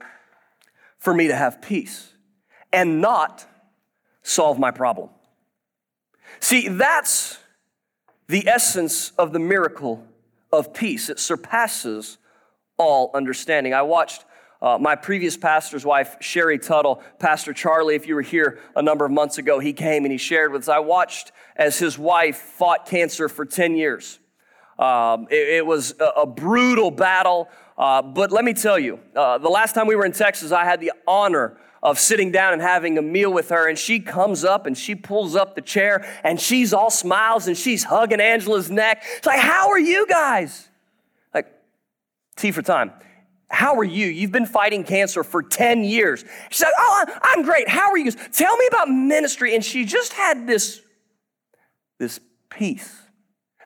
for 0.99 1.12
me 1.12 1.28
to 1.28 1.37
have 1.37 1.61
peace 1.61 2.12
and 2.73 3.00
not 3.00 3.46
solve 4.23 4.58
my 4.58 4.70
problem. 4.70 5.11
See, 6.40 6.68
that's 6.68 7.38
the 8.28 8.49
essence 8.49 9.11
of 9.18 9.33
the 9.33 9.38
miracle 9.38 10.04
of 10.52 10.73
peace. 10.73 11.09
It 11.09 11.18
surpasses 11.18 12.18
all 12.76 13.11
understanding. 13.14 13.75
I 13.75 13.83
watched 13.83 14.25
uh, 14.61 14.78
my 14.78 14.97
previous 14.97 15.37
pastor's 15.37 15.85
wife, 15.85 16.16
Sherry 16.21 16.59
Tuttle, 16.59 17.02
Pastor 17.18 17.52
Charlie, 17.52 17.95
if 17.95 18.06
you 18.06 18.14
were 18.14 18.23
here 18.23 18.59
a 18.75 18.83
number 18.83 19.04
of 19.04 19.12
months 19.12 19.38
ago, 19.38 19.59
he 19.59 19.73
came 19.73 20.04
and 20.04 20.12
he 20.12 20.18
shared 20.18 20.50
with 20.50 20.62
us. 20.62 20.68
I 20.68 20.78
watched 20.78 21.33
as 21.56 21.78
his 21.78 21.99
wife 21.99 22.37
fought 22.37 22.87
cancer 22.87 23.28
for 23.28 23.45
10 23.45 23.76
years. 23.76 24.18
Um, 24.78 25.26
it, 25.30 25.49
it, 25.49 25.66
was 25.66 25.95
a, 26.00 26.23
a 26.23 26.26
brutal 26.26 26.90
battle, 26.90 27.49
uh, 27.78 28.02
but 28.02 28.30
let 28.30 28.45
me 28.45 28.52
tell 28.54 28.78
you, 28.78 28.99
uh, 29.14 29.38
the 29.38 29.49
last 29.49 29.75
time 29.75 29.87
we 29.87 29.97
were 29.97 30.04
in 30.04 30.12
Texas, 30.12 30.52
I 30.52 30.64
had 30.64 30.80
the 30.80 30.92
honor 31.06 31.59
of 31.87 32.00
sitting 32.00 32.33
down 32.33 32.52
and 32.52 32.61
having 32.61 32.99
a 32.99 33.02
meal 33.02 33.33
with 33.33 33.50
her, 33.50 33.69
and 33.69 33.78
she 33.78 34.00
comes 34.00 34.45
up 34.45 34.66
and 34.66 34.76
she 34.76 34.97
pulls 34.97 35.37
up 35.37 35.55
the 35.55 35.62
chair 35.62 36.05
and 36.25 36.40
she's 36.40 36.75
all 36.75 36.90
smiles 36.90 37.47
and 37.47 37.57
she's 37.57 37.85
hugging 37.85 38.21
Angela's 38.21 38.69
neck. 38.69 39.05
It's 39.16 39.26
like, 39.26 39.38
How 39.38 39.69
are 39.69 39.78
you 39.78 40.05
guys? 40.09 40.69
Like, 41.33 41.47
tea 42.35 42.50
for 42.50 42.61
time. 42.61 42.90
How 43.49 43.76
are 43.76 43.85
you? 43.85 44.09
You've 44.09 44.33
been 44.33 44.47
fighting 44.47 44.83
cancer 44.83 45.23
for 45.23 45.45
10 45.45 45.85
years. 45.85 46.25
She's 46.50 46.62
like, 46.62 46.75
Oh, 46.76 47.05
I'm 47.23 47.43
great. 47.45 47.69
How 47.69 47.93
are 47.93 47.99
you? 47.99 48.11
Tell 48.11 48.57
me 48.57 48.66
about 48.66 48.88
ministry. 48.88 49.55
And 49.55 49.64
she 49.64 49.85
just 49.85 50.12
had 50.12 50.45
this, 50.45 50.81
this 52.00 52.19
peace 52.50 53.00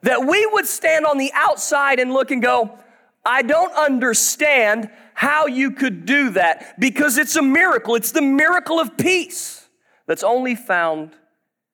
that 0.02 0.26
we 0.26 0.44
would 0.52 0.66
stand 0.66 1.06
on 1.06 1.16
the 1.16 1.32
outside 1.34 1.98
and 1.98 2.12
look 2.12 2.30
and 2.30 2.42
go, 2.42 2.78
I 3.24 3.42
don't 3.42 3.72
understand 3.74 4.90
how 5.14 5.46
you 5.46 5.72
could 5.72 6.06
do 6.06 6.30
that 6.30 6.80
because 6.80 7.18
it's 7.18 7.36
a 7.36 7.42
miracle. 7.42 7.94
It's 7.94 8.12
the 8.12 8.22
miracle 8.22 8.80
of 8.80 8.96
peace 8.96 9.68
that's 10.06 10.22
only 10.22 10.54
found 10.54 11.12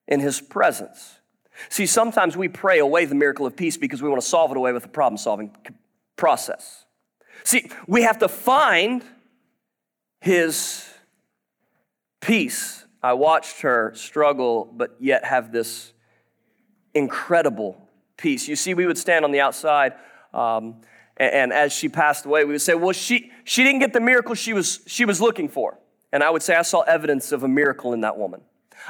in 0.09 0.21
His 0.21 0.41
presence. 0.41 1.21
See, 1.69 1.87
sometimes 1.87 2.37
we 2.37 2.49
pray 2.49 2.81
away 2.81 3.05
the 3.05 3.15
miracle 3.15 3.47
of 3.47 3.57
peace 3.57 3.77
because 3.77 4.03
we 4.03 4.09
want 4.09 4.21
to 4.21 4.27
solve 4.29 4.51
it 4.51 4.57
away 4.57 4.73
with 4.73 4.85
a 4.85 4.89
problem 4.89 5.17
solving 5.17 5.55
process. 6.17 6.85
See, 7.45 7.71
we 7.87 8.03
have 8.03 8.19
to 8.19 8.29
find 8.29 9.05
His 10.21 10.85
peace. 12.21 12.85
I 13.03 13.13
watched 13.13 13.61
her 13.61 13.93
struggle, 13.95 14.65
but 14.65 14.97
yet 14.99 15.25
have 15.25 15.53
this 15.53 15.93
incredible 16.93 17.81
peace. 18.17 18.49
You 18.49 18.57
see, 18.57 18.75
we 18.75 18.87
would 18.87 18.99
stand 18.99 19.25
on 19.25 19.31
the 19.31 19.41
outside, 19.41 19.93
um, 20.35 20.81
and, 21.17 21.33
and, 21.33 21.53
as 21.53 21.73
she 21.73 21.89
passed 21.89 22.27
away, 22.27 22.45
we 22.45 22.53
would 22.53 22.63
say, 22.63 22.75
"Well, 22.75 22.93
she 22.93 23.31
she 23.45 23.65
didn't 23.65 23.81
get 23.81 23.93
the 23.93 24.01
miracle 24.01 24.35
she 24.35 24.53
was 24.53 24.81
she 24.87 25.05
was 25.05 25.21
looking 25.21 25.49
for." 25.49 25.79
And 26.13 26.23
I 26.23 26.31
would 26.31 26.43
say, 26.43 26.55
I 26.55 26.63
saw 26.63 26.81
evidence 26.83 27.33
of 27.33 27.43
a 27.43 27.49
miracle 27.49 27.93
in 27.93 28.01
that 28.03 28.17
woman. 28.17 28.41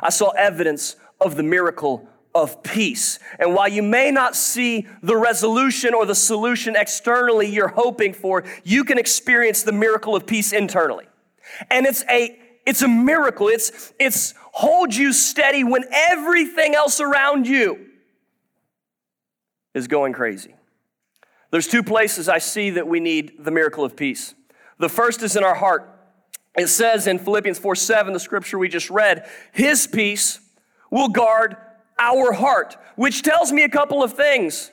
I 0.03 0.11
saw 0.11 0.31
evidence 0.31 0.97
of 1.21 1.37
the 1.37 1.43
miracle 1.43 2.09
of 2.35 2.63
peace. 2.63 3.19
And 3.39 3.55
while 3.55 3.69
you 3.69 3.83
may 3.83 4.11
not 4.11 4.37
see 4.37 4.87
the 5.03 5.17
resolution 5.17 5.95
or 5.95 6.05
the 6.05 6.15
solution 6.15 6.77
externally 6.77 7.49
you're 7.49 7.69
hoping 7.69 8.13
for, 8.13 8.45
you 8.63 8.85
can 8.85 8.99
experience 8.99 9.63
the 9.63 9.73
miracle 9.73 10.15
of 10.15 10.27
peace 10.27 10.53
internally. 10.53 11.07
And 11.71 11.87
it's 11.87 12.05
a 12.11 12.39
it's 12.67 12.83
a 12.83 12.89
miracle. 12.89 13.49
It's 13.49 13.93
it's 13.99 14.35
hold 14.53 14.95
you 14.95 15.13
steady 15.13 15.65
when 15.65 15.85
everything 15.93 16.75
else 16.75 17.01
around 17.01 17.47
you 17.47 17.87
is 19.75 19.89
going 19.89 20.13
crazy. 20.13 20.55
There's 21.57 21.69
two 21.69 21.83
places 21.83 22.29
I 22.29 22.37
see 22.37 22.69
that 22.69 22.87
we 22.87 23.01
need 23.01 23.43
the 23.43 23.51
miracle 23.51 23.83
of 23.83 23.97
peace. 23.97 24.35
The 24.79 24.91
first 24.91 25.23
is 25.23 25.37
in 25.37 25.43
our 25.43 25.55
heart. 25.55 25.91
It 26.55 26.67
says 26.67 27.07
in 27.07 27.19
Philippians 27.19 27.59
4 27.59 27.75
7, 27.75 28.13
the 28.13 28.21
scripture 28.21 28.59
we 28.59 28.69
just 28.69 28.91
read, 28.91 29.27
His 29.53 29.87
peace 29.87 30.39
will 30.91 31.09
guard 31.09 31.57
our 31.99 32.33
heart, 32.33 32.77
which 32.97 33.23
tells 33.23 33.53
me 33.53 33.63
a 33.63 33.71
couple 33.71 34.03
of 34.03 34.13
things. 34.13 34.71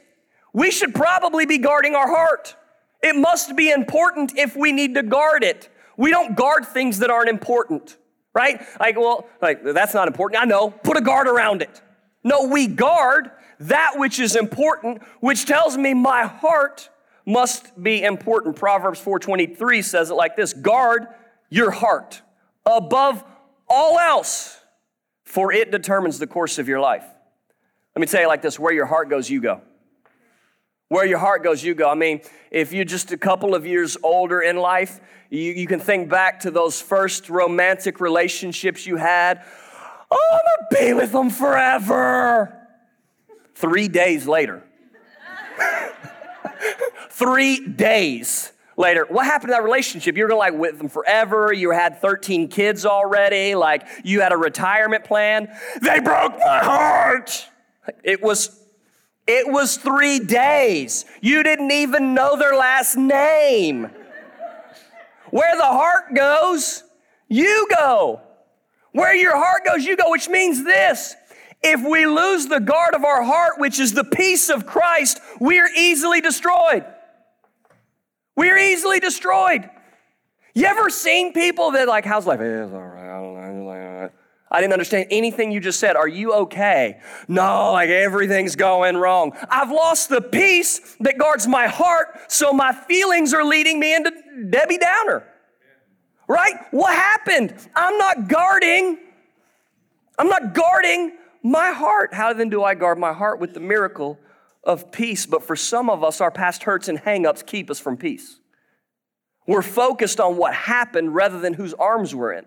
We 0.52 0.72
should 0.72 0.94
probably 0.94 1.46
be 1.46 1.58
guarding 1.58 1.96
our 1.96 2.10
heart. 2.10 2.54
It 3.02 3.16
must 3.16 3.56
be 3.56 3.72
important 3.72 4.38
if 4.38 4.58
we 4.58 4.74
need 4.74 4.96
to 4.96 5.04
guard 5.04 5.46
it. 5.46 5.70
We 5.96 6.12
don't 6.12 6.36
guard 6.36 6.66
things 6.66 7.00
that 7.00 7.10
aren't 7.10 7.30
important, 7.30 7.96
right? 8.34 8.62
Like, 8.78 8.98
well, 8.98 9.30
like, 9.42 9.64
that's 9.64 9.94
not 9.94 10.10
important. 10.10 10.42
I 10.42 10.46
know. 10.46 10.70
Put 10.70 10.98
a 10.98 11.02
guard 11.02 11.28
around 11.28 11.62
it. 11.62 11.82
No, 12.26 12.48
we 12.48 12.68
guard 12.68 13.32
that 13.60 13.94
which 13.98 14.20
is 14.20 14.36
important, 14.36 15.02
which 15.20 15.46
tells 15.46 15.78
me 15.78 15.94
my 15.94 16.26
heart 16.26 16.90
must 17.26 17.82
be 17.82 18.04
important. 18.04 18.56
Proverbs 18.56 19.00
4:23 19.00 19.82
says 19.84 20.10
it 20.10 20.16
like 20.16 20.36
this: 20.36 20.54
guard 20.54 21.08
your 21.50 21.72
heart 21.72 22.22
above 22.66 23.24
all 23.70 24.00
else, 24.00 24.60
for 25.24 25.52
it 25.52 25.72
determines 25.72 26.20
the 26.20 26.28
course 26.28 26.60
of 26.60 26.68
your 26.68 26.80
life. 26.80 27.06
Let 27.96 28.00
me 28.02 28.08
tell 28.08 28.22
you 28.22 28.28
like 28.28 28.42
this: 28.42 28.60
where 28.60 28.74
your 28.74 28.86
heart 28.86 29.10
goes, 29.10 29.30
you 29.30 29.42
go. 29.42 29.62
Where 30.90 31.06
your 31.06 31.18
heart 31.18 31.44
goes, 31.44 31.64
you 31.64 31.74
go. 31.74 31.90
I 31.90 31.96
mean, 31.96 32.22
if 32.52 32.72
you're 32.72 32.86
just 32.86 33.12
a 33.12 33.18
couple 33.18 33.56
of 33.56 33.66
years 33.66 33.98
older 34.04 34.42
in 34.42 34.58
life, 34.58 35.00
you, 35.32 35.54
you 35.54 35.66
can 35.66 35.80
think 35.80 36.08
back 36.08 36.42
to 36.42 36.52
those 36.52 36.80
first 36.80 37.30
romantic 37.30 38.00
relationships 38.00 38.86
you 38.86 38.98
had. 38.98 39.44
Oh, 40.12 40.30
I'm 40.32 40.78
gonna 40.78 40.86
be 40.86 40.94
with 40.94 41.12
them 41.12 41.32
forever. 41.32 42.63
Three 43.64 43.88
days 43.88 44.28
later. 44.28 44.62
Three 47.10 47.66
days 47.66 48.52
later. 48.76 49.06
What 49.08 49.24
happened 49.24 49.52
to 49.52 49.54
that 49.54 49.64
relationship? 49.64 50.18
You 50.18 50.24
were 50.24 50.28
gonna 50.28 50.40
like 50.40 50.54
with 50.54 50.78
them 50.80 50.90
forever. 50.90 51.54
You 51.54 51.72
had 51.72 52.02
13 52.02 52.50
kids 52.50 52.86
already. 52.86 53.56
Like 53.56 53.88
you 54.04 54.20
had 54.20 54.34
a 54.34 54.38
retirement 54.38 55.06
plan. 55.06 55.48
They 55.82 56.02
broke 56.02 56.38
my 56.40 56.60
heart. 56.60 57.48
It 58.04 58.22
was 58.22 58.60
it 59.28 59.48
was 59.48 59.78
three 59.78 60.20
days. 60.20 61.06
You 61.22 61.42
didn't 61.42 61.72
even 61.72 62.14
know 62.14 62.36
their 62.36 62.58
last 62.58 62.98
name. 62.98 63.90
Where 65.30 65.56
the 65.56 65.64
heart 65.64 66.14
goes, 66.14 66.84
you 67.30 67.66
go. 67.74 68.20
Where 68.92 69.16
your 69.16 69.38
heart 69.38 69.64
goes, 69.64 69.86
you 69.86 69.96
go, 69.96 70.12
which 70.12 70.28
means 70.28 70.66
this 70.66 71.16
if 71.64 71.82
we 71.88 72.06
lose 72.06 72.48
the 72.48 72.60
guard 72.60 72.94
of 72.94 73.04
our 73.04 73.24
heart, 73.24 73.54
which 73.58 73.80
is 73.80 73.94
the 73.94 74.04
peace 74.04 74.50
of 74.50 74.66
Christ, 74.66 75.20
we 75.40 75.60
are 75.60 75.70
easily 75.76 76.22
destroyed. 76.22 76.86
We 78.36 78.50
are 78.50 78.58
easily 78.58 79.00
destroyed. 79.00 79.70
You 80.54 80.66
ever 80.66 80.90
seen 80.90 81.34
people 81.34 81.72
that 81.72 81.88
like, 81.88 82.06
how's 82.06 82.28
life? 82.28 82.40
It's 82.40 82.72
all 82.72 82.80
right. 82.80 83.10
I 83.10 83.22
don't 83.22 83.34
know. 83.34 84.10
I 84.54 84.62
didn't 84.62 84.74
understand 84.74 85.08
anything 85.10 85.52
you 85.52 85.60
just 85.60 85.80
said. 85.80 85.96
Are 85.96 86.08
you 86.08 86.34
okay? 86.34 87.02
No, 87.28 87.72
like 87.72 87.90
everything's 87.90 88.56
going 88.56 88.96
wrong. 88.96 89.36
I've 89.50 89.72
lost 89.72 90.10
the 90.10 90.22
peace 90.22 90.96
that 91.00 91.18
guards 91.18 91.48
my 91.48 91.66
heart, 91.66 92.32
so 92.32 92.54
my 92.54 92.72
feelings 92.72 93.34
are 93.34 93.44
leading 93.44 93.80
me 93.80 93.96
into 93.96 94.12
Debbie 94.52 94.78
Downer. 94.78 95.28
Right? 96.28 96.54
What 96.70 96.94
happened? 96.94 97.56
I'm 97.76 97.98
not 97.98 98.28
guarding. 98.28 99.00
I'm 100.20 100.28
not 100.28 100.54
guarding 100.54 101.14
my 101.44 101.72
heart. 101.72 102.14
How 102.14 102.34
then 102.34 102.50
do 102.50 102.64
I 102.64 102.74
guard 102.74 102.98
my 102.98 103.14
heart 103.14 103.40
with 103.40 103.54
the 103.54 103.60
miracle 103.60 104.18
of 104.64 104.92
peace? 104.92 105.26
But 105.26 105.44
for 105.44 105.56
some 105.56 105.90
of 105.90 106.04
us, 106.04 106.22
our 106.22 106.32
past 106.32 106.64
hurts 106.64 106.88
and 106.88 106.98
hangups 106.98 107.46
keep 107.46 107.70
us 107.70 107.80
from 107.80 107.98
peace. 107.98 108.40
We're 109.46 109.62
focused 109.62 110.20
on 110.20 110.38
what 110.38 110.54
happened 110.54 111.14
rather 111.14 111.40
than 111.40 111.54
whose 111.54 111.74
arms 111.74 112.16
we're 112.16 112.34
in. 112.34 112.46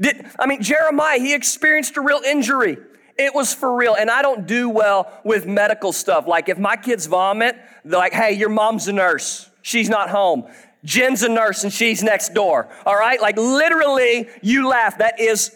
Did, 0.00 0.24
I 0.38 0.46
mean, 0.46 0.62
Jeremiah, 0.62 1.18
he 1.18 1.34
experienced 1.34 1.96
a 1.96 2.00
real 2.00 2.20
injury. 2.24 2.78
It 3.18 3.34
was 3.34 3.52
for 3.52 3.74
real. 3.76 3.94
And 3.94 4.10
I 4.10 4.22
don't 4.22 4.46
do 4.46 4.70
well 4.70 5.12
with 5.24 5.46
medical 5.46 5.92
stuff. 5.92 6.26
Like 6.26 6.48
if 6.48 6.58
my 6.58 6.76
kids 6.76 7.06
vomit, 7.06 7.56
they're 7.84 7.98
like, 7.98 8.12
hey, 8.12 8.32
your 8.32 8.48
mom's 8.48 8.88
a 8.88 8.92
nurse. 8.92 9.50
She's 9.62 9.88
not 9.88 10.10
home. 10.10 10.46
Jen's 10.84 11.22
a 11.22 11.28
nurse 11.28 11.64
and 11.64 11.72
she's 11.72 12.02
next 12.02 12.34
door. 12.34 12.68
All 12.86 12.96
right? 12.96 13.20
Like 13.20 13.36
literally, 13.36 14.28
you 14.40 14.68
laugh. 14.68 14.98
That 14.98 15.20
is 15.20 15.54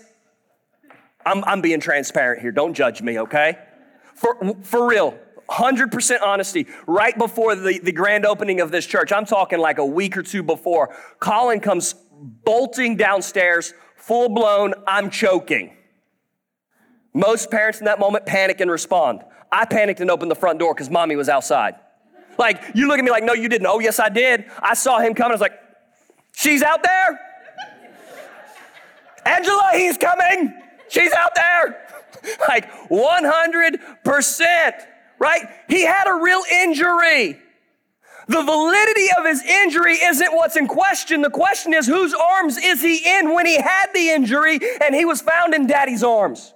I'm, 1.27 1.43
I'm 1.45 1.61
being 1.61 1.81
transparent 1.81 2.41
here. 2.41 2.53
Don't 2.53 2.73
judge 2.73 3.03
me, 3.03 3.19
okay? 3.19 3.59
For, 4.15 4.55
for 4.63 4.89
real. 4.89 5.19
100% 5.51 6.23
honesty, 6.23 6.67
right 6.87 7.17
before 7.17 7.55
the, 7.55 7.79
the 7.79 7.93
grand 7.93 8.27
opening 8.27 8.61
of 8.61 8.71
this 8.71 8.87
church, 8.87 9.13
I'm 9.13 9.27
talking 9.27 9.59
like 9.59 9.79
a 9.79 9.87
week 9.87 10.17
or 10.17 10.23
two 10.23 10.43
before, 10.43 10.97
Colin 11.21 11.61
comes 11.61 11.95
bolting 12.45 12.97
downstairs, 12.97 13.73
full 13.97 14.29
blown, 14.29 14.75
I'm 14.89 15.09
choking. 15.11 15.77
Most 17.15 17.51
parents 17.51 17.79
in 17.79 17.85
that 17.85 18.01
moment 18.01 18.27
panic 18.27 18.61
and 18.61 18.71
respond. 18.71 19.23
I 19.53 19.67
panicked 19.67 20.01
and 20.01 20.11
opened 20.11 20.31
the 20.31 20.37
front 20.37 20.59
door 20.59 20.75
because 20.75 20.91
mommy 20.91 21.15
was 21.15 21.29
outside. 21.29 21.77
Like, 22.39 22.63
you 22.75 22.89
look 22.89 22.99
at 22.99 23.05
me 23.05 23.11
like, 23.11 23.25
no, 23.25 23.33
you 23.33 23.49
didn't. 23.49 23.67
Oh, 23.67 23.79
yes, 23.79 24.01
I 24.01 24.09
did. 24.09 24.47
I 24.61 24.75
saw 24.75 24.99
him 24.99 25.15
coming. 25.15 25.31
I 25.31 25.35
was 25.35 25.41
like, 25.41 25.59
she's 26.33 26.63
out 26.63 26.83
there. 26.83 27.21
Angela, 29.25 29.71
he's 29.75 29.97
coming. 29.97 30.66
She's 30.89 31.13
out 31.13 31.35
there. 31.35 31.87
like 32.49 32.71
100%, 32.89 34.73
right? 35.19 35.43
He 35.69 35.85
had 35.85 36.09
a 36.09 36.15
real 36.23 36.43
injury. 36.51 37.39
The 38.29 38.43
validity 38.43 39.07
of 39.17 39.25
his 39.25 39.43
injury 39.43 39.95
isn't 39.95 40.33
what's 40.33 40.57
in 40.57 40.67
question. 40.67 41.23
The 41.23 41.31
question 41.31 41.73
is, 41.75 41.87
whose 41.87 42.13
arms 42.13 42.57
is 42.57 42.83
he 42.83 43.19
in 43.19 43.33
when 43.35 43.47
he 43.47 43.57
had 43.61 43.87
the 43.95 44.11
injury 44.11 44.59
and 44.85 44.95
he 44.95 45.05
was 45.05 45.21
found 45.21 45.55
in 45.55 45.69
daddy's 45.69 46.03
arms? 46.03 46.53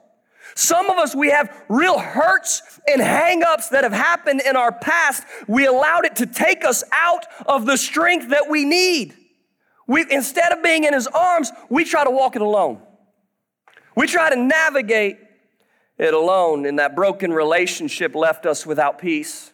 Some 0.57 0.91
of 0.91 0.99
us, 0.99 1.15
we 1.15 1.31
have 1.31 1.57
real 1.69 1.99
hurts 1.99 2.81
and 2.89 3.01
hangups 3.01 3.71
that 3.71 3.85
have 3.85 3.93
happened 3.93 4.43
in 4.45 4.57
our 4.57 4.73
past. 4.73 5.23
We 5.47 5.67
allowed 5.67 6.07
it 6.07 6.17
to 6.17 6.27
take 6.27 6.65
us 6.65 6.83
out 6.93 7.25
of 7.47 7.67
the 7.67 7.77
strength 7.77 8.31
that 8.31 8.51
we 8.51 8.65
need. 8.65 9.15
We, 9.87 10.05
instead 10.11 10.51
of 10.53 10.63
being 10.63 10.85
in 10.85 10.93
his 10.93 11.07
arms, 11.07 11.53
we 11.69 11.85
try 11.85 12.03
to 12.03 12.11
walk 12.11 12.35
it 12.35 12.43
alone. 12.43 12.83
We 13.95 14.07
try 14.07 14.31
to 14.31 14.37
navigate 14.37 15.19
it 15.99 16.15
alone, 16.15 16.67
and 16.67 16.79
that 16.79 16.97
broken 16.97 17.33
relationship 17.33 18.15
left 18.15 18.47
us 18.47 18.65
without 18.65 18.99
peace. 18.99 19.53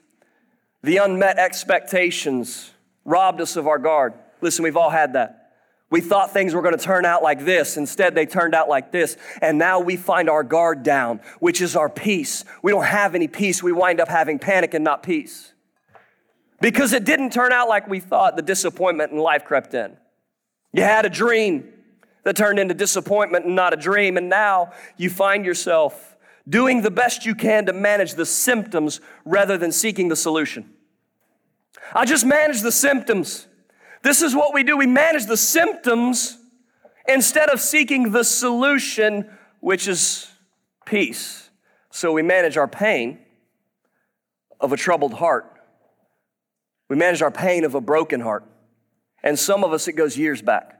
The 0.82 0.98
unmet 0.98 1.38
expectations 1.38 2.70
robbed 3.04 3.40
us 3.40 3.56
of 3.56 3.66
our 3.66 3.78
guard. 3.78 4.14
Listen, 4.40 4.62
we've 4.62 4.76
all 4.76 4.90
had 4.90 5.14
that. 5.14 5.46
We 5.88 6.00
thought 6.00 6.32
things 6.32 6.52
were 6.52 6.62
going 6.62 6.76
to 6.76 6.84
turn 6.84 7.04
out 7.04 7.22
like 7.22 7.44
this. 7.44 7.76
Instead, 7.76 8.14
they 8.14 8.26
turned 8.26 8.54
out 8.54 8.68
like 8.68 8.90
this. 8.90 9.16
And 9.40 9.56
now 9.56 9.78
we 9.78 9.96
find 9.96 10.28
our 10.28 10.42
guard 10.42 10.82
down, 10.82 11.20
which 11.38 11.60
is 11.60 11.76
our 11.76 11.88
peace. 11.88 12.44
We 12.62 12.72
don't 12.72 12.84
have 12.84 13.14
any 13.14 13.28
peace. 13.28 13.62
We 13.62 13.72
wind 13.72 14.00
up 14.00 14.08
having 14.08 14.40
panic 14.40 14.74
and 14.74 14.82
not 14.82 15.04
peace. 15.04 15.52
Because 16.60 16.92
it 16.92 17.04
didn't 17.04 17.30
turn 17.30 17.52
out 17.52 17.68
like 17.68 17.88
we 17.88 18.00
thought, 18.00 18.34
the 18.34 18.42
disappointment 18.42 19.12
in 19.12 19.18
life 19.18 19.44
crept 19.44 19.74
in. 19.74 19.96
You 20.72 20.82
had 20.82 21.06
a 21.06 21.10
dream 21.10 21.72
that 22.26 22.34
turned 22.34 22.58
into 22.58 22.74
disappointment 22.74 23.44
and 23.44 23.54
not 23.54 23.72
a 23.72 23.76
dream. 23.76 24.16
And 24.16 24.28
now 24.28 24.72
you 24.96 25.08
find 25.08 25.44
yourself 25.44 26.16
doing 26.48 26.82
the 26.82 26.90
best 26.90 27.24
you 27.24 27.36
can 27.36 27.66
to 27.66 27.72
manage 27.72 28.14
the 28.14 28.26
symptoms 28.26 29.00
rather 29.24 29.56
than 29.56 29.70
seeking 29.70 30.08
the 30.08 30.16
solution. 30.16 30.68
I 31.94 32.04
just 32.04 32.26
manage 32.26 32.62
the 32.62 32.72
symptoms. 32.72 33.46
This 34.02 34.22
is 34.22 34.34
what 34.34 34.52
we 34.52 34.64
do. 34.64 34.76
We 34.76 34.88
manage 34.88 35.26
the 35.26 35.36
symptoms 35.36 36.36
instead 37.06 37.48
of 37.48 37.60
seeking 37.60 38.10
the 38.10 38.24
solution, 38.24 39.30
which 39.60 39.86
is 39.86 40.28
peace. 40.84 41.48
So 41.92 42.10
we 42.10 42.22
manage 42.22 42.56
our 42.56 42.66
pain 42.66 43.20
of 44.58 44.72
a 44.72 44.76
troubled 44.76 45.14
heart. 45.14 45.48
We 46.88 46.96
manage 46.96 47.22
our 47.22 47.30
pain 47.30 47.64
of 47.64 47.76
a 47.76 47.80
broken 47.80 48.20
heart. 48.20 48.42
And 49.22 49.38
some 49.38 49.62
of 49.62 49.72
us, 49.72 49.86
it 49.86 49.92
goes 49.92 50.18
years 50.18 50.42
back. 50.42 50.75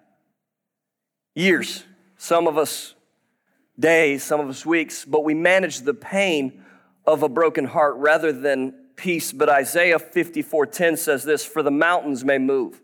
Years. 1.36 1.84
Some 2.16 2.46
of 2.46 2.56
us, 2.56 2.94
days, 3.78 4.24
some 4.24 4.40
of 4.40 4.48
us, 4.48 4.64
weeks. 4.64 5.04
But 5.04 5.22
we 5.22 5.34
manage 5.34 5.82
the 5.82 5.92
pain 5.92 6.64
of 7.06 7.22
a 7.22 7.28
broken 7.28 7.66
heart 7.66 7.96
rather 7.98 8.32
than 8.32 8.74
peace. 8.96 9.32
But 9.32 9.50
Isaiah 9.50 9.98
54:10 9.98 10.96
says 10.96 11.24
this, 11.24 11.44
for 11.44 11.62
the 11.62 11.70
mountains 11.70 12.24
may 12.24 12.38
move 12.38 12.80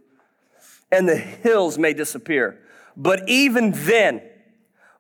and 0.93 1.09
the 1.09 1.17
hills 1.17 1.79
may 1.79 1.95
disappear. 1.95 2.61
But 2.95 3.27
even 3.27 3.73
then, 3.73 4.21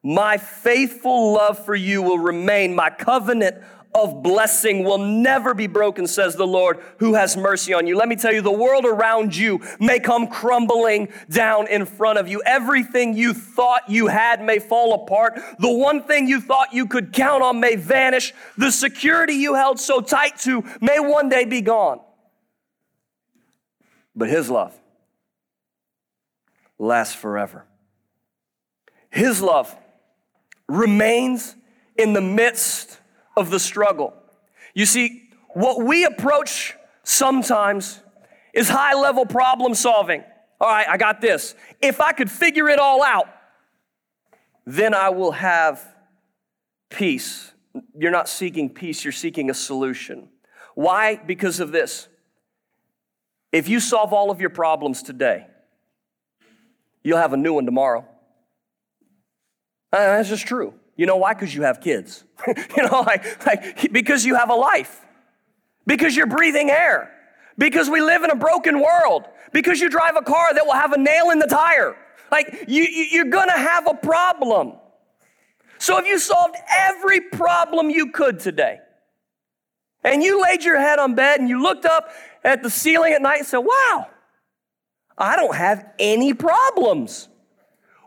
my 0.02 0.38
faithful 0.38 1.34
love 1.34 1.62
for 1.62 1.74
you 1.74 2.00
will 2.00 2.18
remain. 2.18 2.74
My 2.74 2.88
covenant 2.88 3.62
of 3.94 4.22
blessing 4.22 4.84
will 4.84 4.98
never 4.98 5.52
be 5.52 5.66
broken, 5.66 6.06
says 6.06 6.34
the 6.34 6.46
Lord, 6.46 6.80
who 6.98 7.14
has 7.14 7.36
mercy 7.36 7.74
on 7.74 7.86
you. 7.86 7.96
Let 7.96 8.08
me 8.08 8.16
tell 8.16 8.32
you, 8.32 8.40
the 8.40 8.50
world 8.50 8.86
around 8.86 9.36
you 9.36 9.60
may 9.78 10.00
come 10.00 10.28
crumbling 10.28 11.08
down 11.28 11.68
in 11.68 11.84
front 11.84 12.18
of 12.18 12.26
you. 12.26 12.42
Everything 12.46 13.14
you 13.14 13.34
thought 13.34 13.88
you 13.88 14.06
had 14.06 14.42
may 14.42 14.58
fall 14.58 14.94
apart. 14.94 15.38
The 15.58 15.70
one 15.70 16.02
thing 16.04 16.26
you 16.26 16.40
thought 16.40 16.72
you 16.72 16.86
could 16.86 17.12
count 17.12 17.42
on 17.42 17.60
may 17.60 17.76
vanish. 17.76 18.32
The 18.56 18.70
security 18.70 19.34
you 19.34 19.54
held 19.54 19.78
so 19.78 20.00
tight 20.00 20.38
to 20.40 20.64
may 20.80 20.98
one 20.98 21.28
day 21.28 21.44
be 21.44 21.60
gone. 21.60 22.00
But 24.16 24.28
His 24.28 24.48
love, 24.48 24.74
lasts 26.78 27.14
forever. 27.14 27.66
His 29.10 29.42
love 29.42 29.76
remains 30.66 31.54
in 31.96 32.14
the 32.14 32.20
midst 32.22 32.98
of 33.36 33.50
the 33.50 33.60
struggle. 33.60 34.14
You 34.74 34.86
see, 34.86 35.30
what 35.50 35.84
we 35.84 36.04
approach 36.04 36.74
sometimes 37.02 38.00
is 38.52 38.68
high 38.68 38.94
level 38.94 39.26
problem 39.26 39.74
solving. 39.74 40.24
All 40.60 40.68
right, 40.68 40.88
I 40.88 40.96
got 40.96 41.20
this. 41.20 41.54
If 41.80 42.00
I 42.00 42.12
could 42.12 42.30
figure 42.30 42.68
it 42.68 42.78
all 42.78 43.02
out, 43.02 43.28
then 44.64 44.94
I 44.94 45.08
will 45.08 45.32
have 45.32 45.82
peace. 46.88 47.52
You're 47.98 48.12
not 48.12 48.28
seeking 48.28 48.70
peace, 48.70 49.04
you're 49.04 49.12
seeking 49.12 49.50
a 49.50 49.54
solution. 49.54 50.28
Why? 50.74 51.16
Because 51.16 51.60
of 51.60 51.72
this. 51.72 52.08
If 53.50 53.68
you 53.68 53.80
solve 53.80 54.12
all 54.12 54.30
of 54.30 54.40
your 54.40 54.50
problems 54.50 55.02
today, 55.02 55.46
You'll 57.02 57.18
have 57.18 57.32
a 57.32 57.36
new 57.36 57.54
one 57.54 57.66
tomorrow. 57.66 58.06
That's 59.90 60.28
just 60.28 60.46
true. 60.46 60.74
You 60.96 61.06
know 61.06 61.16
why? 61.16 61.34
Because 61.34 61.54
you 61.54 61.62
have 61.62 61.80
kids. 61.80 62.24
you 62.46 62.82
know, 62.82 63.00
like, 63.00 63.46
like 63.46 63.92
because 63.92 64.24
you 64.24 64.34
have 64.34 64.50
a 64.50 64.54
life. 64.54 65.00
Because 65.86 66.14
you're 66.16 66.26
breathing 66.26 66.70
air. 66.70 67.10
Because 67.58 67.90
we 67.90 68.00
live 68.00 68.22
in 68.22 68.30
a 68.30 68.36
broken 68.36 68.80
world. 68.80 69.24
Because 69.52 69.80
you 69.80 69.88
drive 69.88 70.16
a 70.16 70.22
car 70.22 70.54
that 70.54 70.64
will 70.64 70.74
have 70.74 70.92
a 70.92 70.98
nail 70.98 71.30
in 71.30 71.38
the 71.38 71.46
tire. 71.46 71.96
Like 72.30 72.64
you, 72.68 72.82
you're 72.84 73.26
gonna 73.26 73.58
have 73.58 73.86
a 73.86 73.94
problem. 73.94 74.74
So 75.78 75.98
if 75.98 76.06
you 76.06 76.18
solved 76.18 76.56
every 76.70 77.20
problem 77.20 77.90
you 77.90 78.12
could 78.12 78.38
today, 78.38 78.78
and 80.04 80.22
you 80.22 80.42
laid 80.42 80.64
your 80.64 80.80
head 80.80 80.98
on 80.98 81.14
bed 81.14 81.40
and 81.40 81.48
you 81.48 81.62
looked 81.62 81.84
up 81.84 82.10
at 82.44 82.62
the 82.62 82.70
ceiling 82.70 83.12
at 83.12 83.22
night 83.22 83.38
and 83.38 83.46
said, 83.46 83.58
wow, 83.58 84.08
I 85.16 85.36
don't 85.36 85.54
have 85.54 85.84
any 85.98 86.34
problems. 86.34 87.28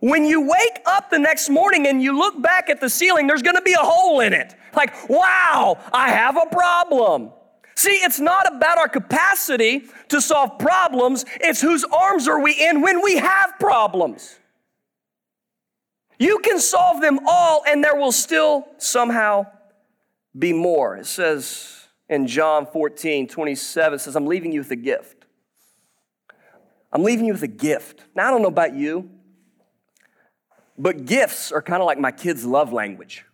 When 0.06 0.24
you 0.24 0.42
wake 0.42 0.84
up 0.86 1.10
the 1.10 1.18
next 1.18 1.50
morning 1.50 1.88
and 1.88 2.00
you 2.00 2.16
look 2.16 2.40
back 2.40 2.70
at 2.70 2.80
the 2.80 2.92
ceiling, 2.92 3.26
there's 3.26 3.42
gonna 3.42 3.64
be 3.64 3.74
a 3.74 3.80
hole 3.80 4.20
in 4.20 4.34
it. 4.34 4.54
Like, 4.76 5.10
wow, 5.10 5.80
I 5.92 6.12
have 6.12 6.38
a 6.38 6.46
problem. 6.46 7.32
See, 7.76 7.90
it's 7.90 8.20
not 8.20 8.56
about 8.56 8.78
our 8.78 8.88
capacity 8.88 9.86
to 10.10 10.22
solve 10.22 10.60
problems, 10.60 11.26
it's 11.42 11.60
whose 11.60 11.84
arms 11.86 12.28
are 12.28 12.40
we 12.40 12.54
in 12.54 12.82
when 12.82 13.02
we 13.02 13.18
have 13.18 13.56
problems. 13.60 14.38
You 16.20 16.38
can 16.38 16.60
solve 16.60 17.02
them 17.02 17.22
all, 17.26 17.64
and 17.68 17.84
there 17.84 17.96
will 17.96 18.12
still 18.12 18.68
somehow 18.78 19.48
be 20.38 20.54
more. 20.54 20.98
It 20.98 21.08
says 21.08 21.88
in 22.10 22.28
John 22.28 22.68
14, 22.68 23.28
27, 23.28 23.98
says, 23.98 24.16
I'm 24.16 24.28
leaving 24.28 24.52
you 24.52 24.60
with 24.60 24.70
a 24.70 24.76
gift. 24.76 25.26
I'm 26.94 27.02
leaving 27.02 27.26
you 27.26 27.34
with 27.34 27.42
a 27.42 27.48
gift. 27.48 28.04
Now, 28.16 28.28
I 28.28 28.30
don't 28.30 28.44
know 28.44 28.50
about 28.50 28.76
you, 28.76 29.10
but 30.78 31.06
gifts 31.06 31.52
are 31.52 31.62
kind 31.62 31.82
of 31.82 31.86
like 31.86 32.00
my 32.00 32.12
kid's 32.12 32.46
love 32.46 32.74
language. 32.74 33.26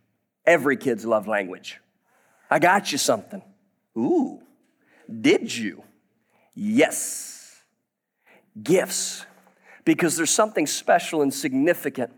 Every 0.46 0.78
kid's 0.78 1.06
love 1.06 1.28
language. 1.28 1.80
I 2.50 2.60
got 2.60 2.92
you 2.92 2.98
something. 2.98 3.42
Ooh, 3.98 4.42
did 5.10 5.56
you? 5.56 5.84
Yes. 6.54 7.62
Gifts, 8.62 9.26
because 9.86 10.18
there's 10.18 10.32
something 10.32 10.68
special 10.68 11.22
and 11.22 11.34
significant 11.34 12.12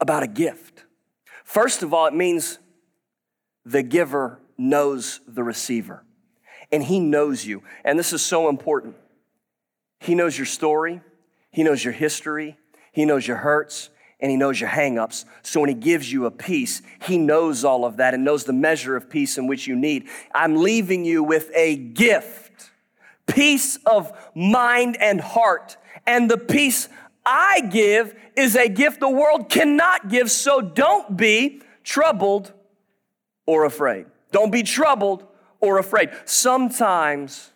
about 0.00 0.22
a 0.22 0.28
gift. 0.28 0.84
First 1.44 1.82
of 1.82 1.92
all, 1.92 2.06
it 2.06 2.14
means 2.14 2.58
the 3.64 3.82
giver 3.82 4.38
knows 4.56 5.20
the 5.26 5.42
receiver, 5.42 6.04
and 6.70 6.82
he 6.82 7.00
knows 7.00 7.44
you. 7.44 7.62
And 7.84 7.98
this 7.98 8.12
is 8.12 8.22
so 8.22 8.48
important. 8.48 8.96
He 9.98 10.14
knows 10.14 10.38
your 10.38 10.46
story, 10.46 11.02
He 11.50 11.62
knows 11.62 11.84
your 11.84 11.92
history, 11.92 12.56
He 12.92 13.04
knows 13.04 13.26
your 13.26 13.38
hurts, 13.38 13.90
and 14.20 14.30
He 14.30 14.36
knows 14.36 14.60
your 14.60 14.70
hangups. 14.70 15.24
So 15.42 15.60
when 15.60 15.68
He 15.68 15.74
gives 15.74 16.12
you 16.12 16.26
a 16.26 16.30
peace, 16.30 16.82
He 17.02 17.18
knows 17.18 17.64
all 17.64 17.84
of 17.84 17.98
that 17.98 18.14
and 18.14 18.24
knows 18.24 18.44
the 18.44 18.52
measure 18.52 18.96
of 18.96 19.08
peace 19.08 19.38
in 19.38 19.46
which 19.46 19.66
you 19.66 19.76
need. 19.76 20.08
I'm 20.34 20.56
leaving 20.56 21.04
you 21.04 21.22
with 21.22 21.50
a 21.54 21.76
gift 21.76 22.50
peace 23.30 23.78
of 23.86 24.12
mind 24.34 24.96
and 25.00 25.20
heart. 25.20 25.76
And 26.06 26.30
the 26.30 26.38
peace 26.38 26.88
I 27.24 27.60
give 27.60 28.14
is 28.36 28.56
a 28.56 28.68
gift 28.68 29.00
the 29.00 29.08
world 29.08 29.48
cannot 29.48 30.08
give, 30.08 30.30
so 30.30 30.60
don't 30.60 31.16
be 31.16 31.62
troubled 31.84 32.52
or 33.46 33.64
afraid. 33.64 34.06
Don't 34.32 34.50
be 34.50 34.62
troubled 34.62 35.26
or 35.60 35.78
afraid. 35.78 36.10
Sometimes 36.24 37.50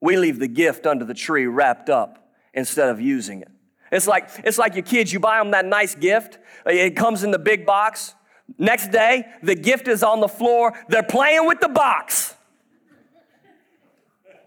we 0.00 0.16
leave 0.16 0.38
the 0.38 0.48
gift 0.48 0.86
under 0.86 1.04
the 1.04 1.14
tree 1.14 1.46
wrapped 1.46 1.88
up 1.88 2.30
instead 2.52 2.88
of 2.88 3.00
using 3.00 3.42
it. 3.42 3.50
It's 3.96 4.06
like, 4.06 4.28
it's 4.44 4.58
like 4.58 4.74
your 4.74 4.84
kids, 4.84 5.12
you 5.12 5.18
buy 5.18 5.38
them 5.38 5.50
that 5.52 5.64
nice 5.64 5.94
gift, 5.94 6.38
it 6.66 6.94
comes 6.94 7.24
in 7.24 7.30
the 7.30 7.38
big 7.38 7.64
box. 7.64 8.14
Next 8.58 8.92
day, 8.92 9.26
the 9.42 9.54
gift 9.54 9.88
is 9.88 10.02
on 10.02 10.20
the 10.20 10.28
floor, 10.28 10.72
they're 10.88 11.02
playing 11.02 11.46
with 11.46 11.60
the 11.60 11.68
box. 11.68 12.34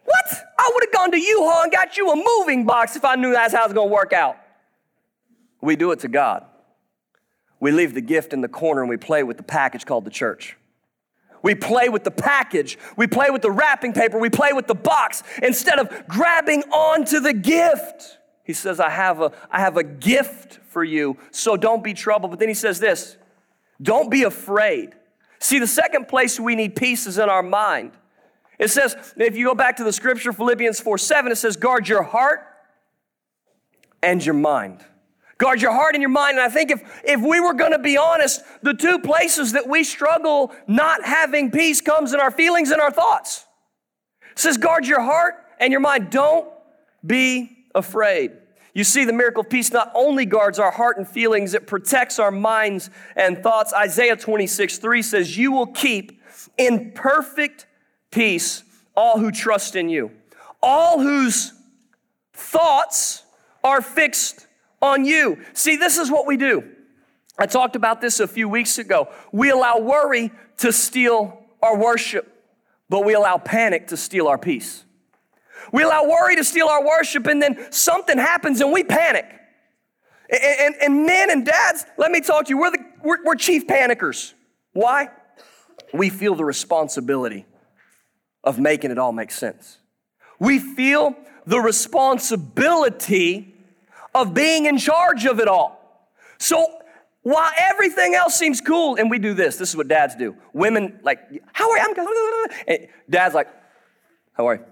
What? 0.05 0.25
I 0.57 0.71
would 0.73 0.83
have 0.83 0.93
gone 0.93 1.11
to 1.11 1.19
U-Haul 1.19 1.63
and 1.63 1.71
got 1.71 1.97
you 1.97 2.11
a 2.11 2.15
moving 2.15 2.65
box 2.65 2.95
if 2.95 3.03
I 3.03 3.15
knew 3.15 3.31
that's 3.31 3.53
how 3.53 3.65
it's 3.65 3.73
gonna 3.73 3.89
work 3.89 4.13
out. 4.13 4.37
We 5.61 5.75
do 5.75 5.91
it 5.91 5.99
to 5.99 6.07
God. 6.07 6.45
We 7.59 7.71
leave 7.71 7.93
the 7.93 8.01
gift 8.01 8.33
in 8.33 8.41
the 8.41 8.47
corner 8.47 8.81
and 8.81 8.89
we 8.89 8.97
play 8.97 9.23
with 9.23 9.37
the 9.37 9.43
package 9.43 9.85
called 9.85 10.05
the 10.05 10.11
church. 10.11 10.57
We 11.41 11.55
play 11.55 11.89
with 11.89 12.03
the 12.03 12.11
package. 12.11 12.77
We 12.97 13.07
play 13.07 13.29
with 13.29 13.41
the 13.41 13.51
wrapping 13.51 13.93
paper. 13.93 14.19
We 14.19 14.29
play 14.29 14.53
with 14.53 14.67
the 14.67 14.75
box 14.75 15.23
instead 15.41 15.79
of 15.79 16.07
grabbing 16.07 16.63
onto 16.71 17.19
the 17.19 17.33
gift. 17.33 18.18
He 18.49 18.53
says, 18.53 18.79
I 18.79 18.89
have 18.89 19.21
a, 19.21 19.31
I 19.51 19.59
have 19.59 19.77
a 19.77 19.83
gift 19.83 20.55
for 20.69 20.83
you, 20.83 21.17
so 21.29 21.55
don't 21.55 21.83
be 21.83 21.93
troubled. 21.93 22.31
But 22.31 22.39
then 22.39 22.47
he 22.47 22.55
says 22.55 22.79
this 22.79 23.15
don't 23.79 24.09
be 24.09 24.23
afraid. 24.23 24.95
See, 25.37 25.59
the 25.59 25.67
second 25.67 26.07
place 26.07 26.39
we 26.39 26.55
need 26.55 26.75
peace 26.75 27.05
is 27.05 27.19
in 27.19 27.29
our 27.29 27.43
mind. 27.43 27.91
It 28.57 28.69
says, 28.69 28.95
if 29.17 29.37
you 29.37 29.45
go 29.45 29.53
back 29.53 29.77
to 29.77 29.83
the 29.83 29.93
scripture, 29.93 30.33
Philippians 30.33 30.79
4 30.79 30.97
7, 30.97 31.31
it 31.31 31.35
says, 31.35 31.57
guard 31.57 31.87
your 31.87 32.01
heart 32.01 32.39
and 34.01 34.25
your 34.25 34.33
mind. 34.33 34.83
Guard 35.37 35.61
your 35.61 35.71
heart 35.71 35.93
and 35.93 36.01
your 36.01 36.09
mind. 36.09 36.39
And 36.39 36.41
I 36.43 36.49
think 36.49 36.71
if, 36.71 36.81
if 37.03 37.21
we 37.21 37.39
were 37.39 37.53
going 37.53 37.73
to 37.73 37.77
be 37.77 37.97
honest, 37.97 38.41
the 38.63 38.73
two 38.73 38.97
places 38.97 39.51
that 39.51 39.69
we 39.69 39.83
struggle 39.83 40.55
not 40.65 41.05
having 41.05 41.51
peace 41.51 41.81
comes 41.81 42.13
in 42.13 42.19
our 42.19 42.31
feelings 42.31 42.71
and 42.71 42.81
our 42.81 42.89
thoughts. 42.89 43.45
It 44.31 44.39
says, 44.39 44.57
guard 44.57 44.87
your 44.87 45.01
heart 45.01 45.35
and 45.59 45.71
your 45.71 45.81
mind. 45.81 46.09
Don't 46.09 46.49
be 47.05 47.57
afraid. 47.75 48.31
You 48.73 48.83
see, 48.83 49.03
the 49.03 49.13
miracle 49.13 49.41
of 49.41 49.49
peace 49.49 49.71
not 49.71 49.91
only 49.95 50.25
guards 50.25 50.59
our 50.59 50.71
heart 50.71 50.97
and 50.97 51.07
feelings, 51.07 51.53
it 51.53 51.67
protects 51.67 52.19
our 52.19 52.31
minds 52.31 52.89
and 53.15 53.41
thoughts. 53.41 53.73
Isaiah 53.73 54.15
26, 54.15 54.77
3 54.77 55.01
says, 55.01 55.37
You 55.37 55.51
will 55.51 55.67
keep 55.67 56.21
in 56.57 56.91
perfect 56.91 57.65
peace 58.11 58.63
all 58.95 59.19
who 59.19 59.31
trust 59.31 59.75
in 59.75 59.89
you, 59.89 60.11
all 60.61 60.99
whose 60.99 61.53
thoughts 62.33 63.23
are 63.63 63.81
fixed 63.81 64.47
on 64.81 65.05
you. 65.05 65.43
See, 65.53 65.75
this 65.75 65.97
is 65.97 66.11
what 66.11 66.27
we 66.27 66.37
do. 66.37 66.63
I 67.37 67.45
talked 67.45 67.75
about 67.75 68.01
this 68.01 68.19
a 68.19 68.27
few 68.27 68.49
weeks 68.49 68.77
ago. 68.77 69.09
We 69.31 69.49
allow 69.49 69.79
worry 69.79 70.31
to 70.57 70.73
steal 70.73 71.41
our 71.61 71.77
worship, 71.77 72.31
but 72.89 73.05
we 73.05 73.13
allow 73.13 73.37
panic 73.37 73.87
to 73.87 73.97
steal 73.97 74.27
our 74.27 74.37
peace. 74.37 74.83
We 75.71 75.83
allow 75.83 76.03
worry 76.03 76.35
to 76.35 76.43
steal 76.43 76.67
our 76.67 76.85
worship, 76.85 77.27
and 77.27 77.41
then 77.41 77.71
something 77.71 78.17
happens 78.17 78.61
and 78.61 78.71
we 78.71 78.83
panic. 78.83 79.25
And, 80.29 80.41
and, 80.59 80.75
and 80.81 81.05
men 81.05 81.31
and 81.31 81.45
dads, 81.45 81.85
let 81.97 82.11
me 82.11 82.21
talk 82.21 82.45
to 82.45 82.49
you, 82.49 82.57
we're, 82.57 82.71
the, 82.71 82.85
we're, 83.03 83.23
we're 83.23 83.35
chief 83.35 83.67
panickers. 83.67 84.33
Why? 84.73 85.09
We 85.93 86.09
feel 86.09 86.35
the 86.35 86.45
responsibility 86.45 87.45
of 88.43 88.59
making 88.59 88.91
it 88.91 88.97
all 88.97 89.11
make 89.11 89.31
sense. 89.31 89.77
We 90.39 90.59
feel 90.59 91.15
the 91.45 91.59
responsibility 91.59 93.55
of 94.13 94.33
being 94.33 94.65
in 94.65 94.77
charge 94.77 95.25
of 95.25 95.39
it 95.39 95.47
all. 95.47 95.79
So 96.37 96.65
while 97.23 97.51
everything 97.57 98.15
else 98.15 98.35
seems 98.35 98.61
cool, 98.61 98.95
and 98.95 99.09
we 99.09 99.19
do 99.19 99.33
this, 99.33 99.57
this 99.57 99.69
is 99.69 99.75
what 99.75 99.87
dads 99.87 100.15
do. 100.15 100.35
Women 100.53 100.99
like, 101.03 101.19
how 101.51 101.69
are 101.69 101.77
you? 101.77 101.95
I'm 101.97 102.49
and 102.67 102.87
dad's 103.09 103.35
like, 103.35 103.47
how 104.33 104.47
are 104.47 104.55
you? 104.55 104.65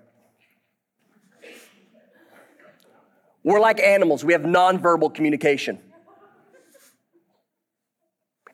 We're 3.48 3.62
like 3.62 3.80
animals. 3.80 4.26
We 4.26 4.34
have 4.34 4.42
nonverbal 4.42 5.14
communication. 5.14 5.80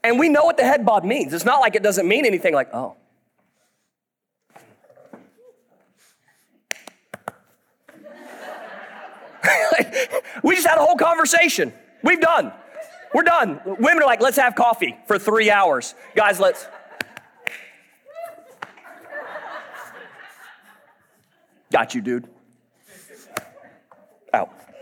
And 0.03 0.19
we 0.19 0.29
know 0.29 0.45
what 0.45 0.55
the 0.55 0.63
head 0.63 0.85
bob 0.85 1.03
means. 1.03 1.33
It's 1.33 1.45
not 1.45 1.61
like 1.61 1.73
it 1.73 1.81
doesn't 1.81 2.07
mean 2.07 2.27
anything 2.27 2.53
like, 2.53 2.71
oh. 2.75 2.95
we 10.43 10.53
just 10.53 10.67
had 10.67 10.77
a 10.77 10.85
whole 10.85 10.95
conversation. 10.95 11.73
We've 12.03 12.21
done. 12.21 12.53
We're 13.15 13.23
done. 13.23 13.61
Women 13.65 14.03
are 14.03 14.05
like, 14.05 14.21
let's 14.21 14.37
have 14.37 14.53
coffee 14.53 14.95
for 15.07 15.17
three 15.17 15.49
hours. 15.49 15.95
Guys, 16.15 16.39
let's. 16.39 16.67
Got 21.71 21.95
you, 21.95 22.01
dude. 22.01 22.29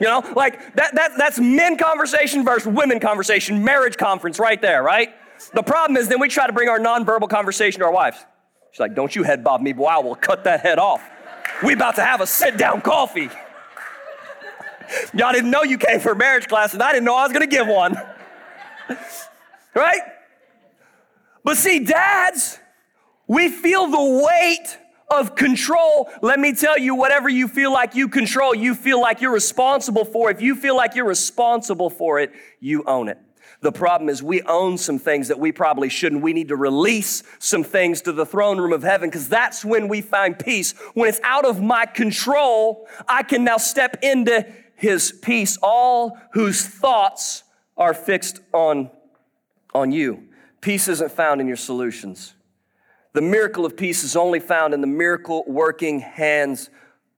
You 0.01 0.07
know, 0.07 0.23
like 0.35 0.75
that, 0.77 0.95
that, 0.95 1.11
that's 1.15 1.39
men 1.39 1.77
conversation 1.77 2.43
versus 2.43 2.67
women 2.67 2.99
conversation, 2.99 3.63
marriage 3.63 3.97
conference 3.97 4.39
right 4.39 4.59
there, 4.59 4.81
right? 4.81 5.13
The 5.53 5.61
problem 5.61 5.95
is 5.95 6.07
then 6.07 6.19
we 6.19 6.27
try 6.27 6.47
to 6.47 6.53
bring 6.53 6.69
our 6.69 6.79
nonverbal 6.79 7.29
conversation 7.29 7.81
to 7.81 7.85
our 7.85 7.91
wives. 7.91 8.17
She's 8.71 8.79
like, 8.79 8.95
don't 8.95 9.15
you 9.15 9.21
head 9.21 9.43
bob 9.43 9.61
me, 9.61 9.73
boy, 9.73 9.85
I 9.85 9.99
will 9.99 10.15
cut 10.15 10.45
that 10.45 10.61
head 10.61 10.79
off. 10.79 11.07
We 11.63 11.73
about 11.73 11.97
to 11.97 12.03
have 12.03 12.19
a 12.19 12.25
sit 12.25 12.57
down 12.57 12.81
coffee. 12.81 13.29
Y'all 15.13 15.31
didn't 15.31 15.51
know 15.51 15.61
you 15.61 15.77
came 15.77 15.99
for 15.99 16.15
marriage 16.15 16.47
class, 16.47 16.73
and 16.73 16.81
I 16.81 16.93
didn't 16.93 17.05
know 17.05 17.15
I 17.15 17.27
was 17.27 17.33
to 17.33 17.45
give 17.45 17.67
one. 17.67 17.95
right? 19.75 20.01
But 21.43 21.57
see, 21.57 21.77
dads, 21.77 22.57
we 23.27 23.49
feel 23.49 23.85
the 23.85 24.25
weight 24.25 24.79
of 25.11 25.35
control. 25.35 26.09
Let 26.21 26.39
me 26.39 26.55
tell 26.55 26.77
you, 26.77 26.95
whatever 26.95 27.29
you 27.29 27.47
feel 27.47 27.71
like 27.71 27.93
you 27.95 28.07
control, 28.07 28.55
you 28.55 28.73
feel 28.73 28.99
like 28.99 29.21
you're 29.21 29.33
responsible 29.33 30.05
for. 30.05 30.31
If 30.31 30.41
you 30.41 30.55
feel 30.55 30.75
like 30.75 30.95
you're 30.95 31.05
responsible 31.05 31.89
for 31.89 32.19
it, 32.19 32.31
you 32.59 32.83
own 32.85 33.09
it. 33.09 33.19
The 33.59 33.71
problem 33.71 34.09
is 34.09 34.23
we 34.23 34.41
own 34.41 34.77
some 34.79 34.97
things 34.97 35.27
that 35.27 35.37
we 35.39 35.51
probably 35.51 35.89
shouldn't. 35.89 36.23
We 36.23 36.33
need 36.33 36.47
to 36.47 36.55
release 36.55 37.21
some 37.37 37.63
things 37.63 38.01
to 38.03 38.11
the 38.11 38.25
throne 38.25 38.57
room 38.59 38.73
of 38.73 38.81
heaven 38.81 39.09
because 39.09 39.29
that's 39.29 39.63
when 39.63 39.87
we 39.87 40.01
find 40.01 40.39
peace. 40.39 40.71
When 40.95 41.07
it's 41.07 41.19
out 41.23 41.45
of 41.45 41.61
my 41.61 41.85
control, 41.85 42.87
I 43.07 43.21
can 43.21 43.43
now 43.43 43.57
step 43.57 43.97
into 44.01 44.47
his 44.75 45.11
peace, 45.11 45.59
all 45.61 46.17
whose 46.33 46.65
thoughts 46.65 47.43
are 47.77 47.93
fixed 47.93 48.39
on, 48.51 48.89
on 49.75 49.91
you. 49.91 50.23
Peace 50.61 50.87
isn't 50.87 51.11
found 51.11 51.39
in 51.39 51.47
your 51.47 51.57
solutions. 51.57 52.33
The 53.13 53.21
miracle 53.21 53.65
of 53.65 53.75
peace 53.75 54.03
is 54.03 54.15
only 54.15 54.39
found 54.39 54.73
in 54.73 54.81
the 54.81 54.87
miracle 54.87 55.43
working 55.45 55.99
hands 55.99 56.69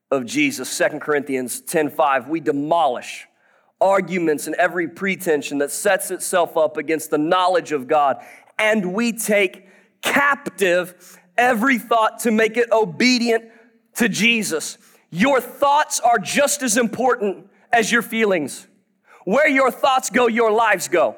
of 0.10 0.26
Jesus. 0.26 0.70
2 0.70 1.02
Corinthians 1.02 1.62
10:5. 1.62 2.28
We 2.28 2.40
demolish 2.40 3.28
arguments 3.80 4.48
and 4.48 4.56
every 4.56 4.88
pretension 4.88 5.60
that 5.60 5.72
sets 5.72 6.10
itself 6.10 6.58
up 6.58 6.78
against 6.78 7.12
the 7.12 7.18
knowledge 7.18 7.72
of 7.72 7.88
God, 7.88 8.24
and 8.58 8.94
we 8.94 9.12
take 9.12 9.68
captive 10.02 11.20
every 11.38 11.78
thought 11.78 12.20
to 12.20 12.32
make 12.32 12.58
it 12.58 12.72
obedient 12.72 13.46
to 13.96 14.10
Jesus. 14.10 14.78
Your 15.10 15.40
thoughts 15.42 16.00
are 16.00 16.18
just 16.18 16.64
as 16.64 16.78
important 16.78 17.48
as 17.72 17.92
your 17.92 18.02
feelings. 18.02 18.68
Where 19.26 19.48
your 19.48 19.70
thoughts 19.70 20.10
go, 20.10 20.28
your 20.28 20.52
lives 20.52 20.88
go. 20.88 21.18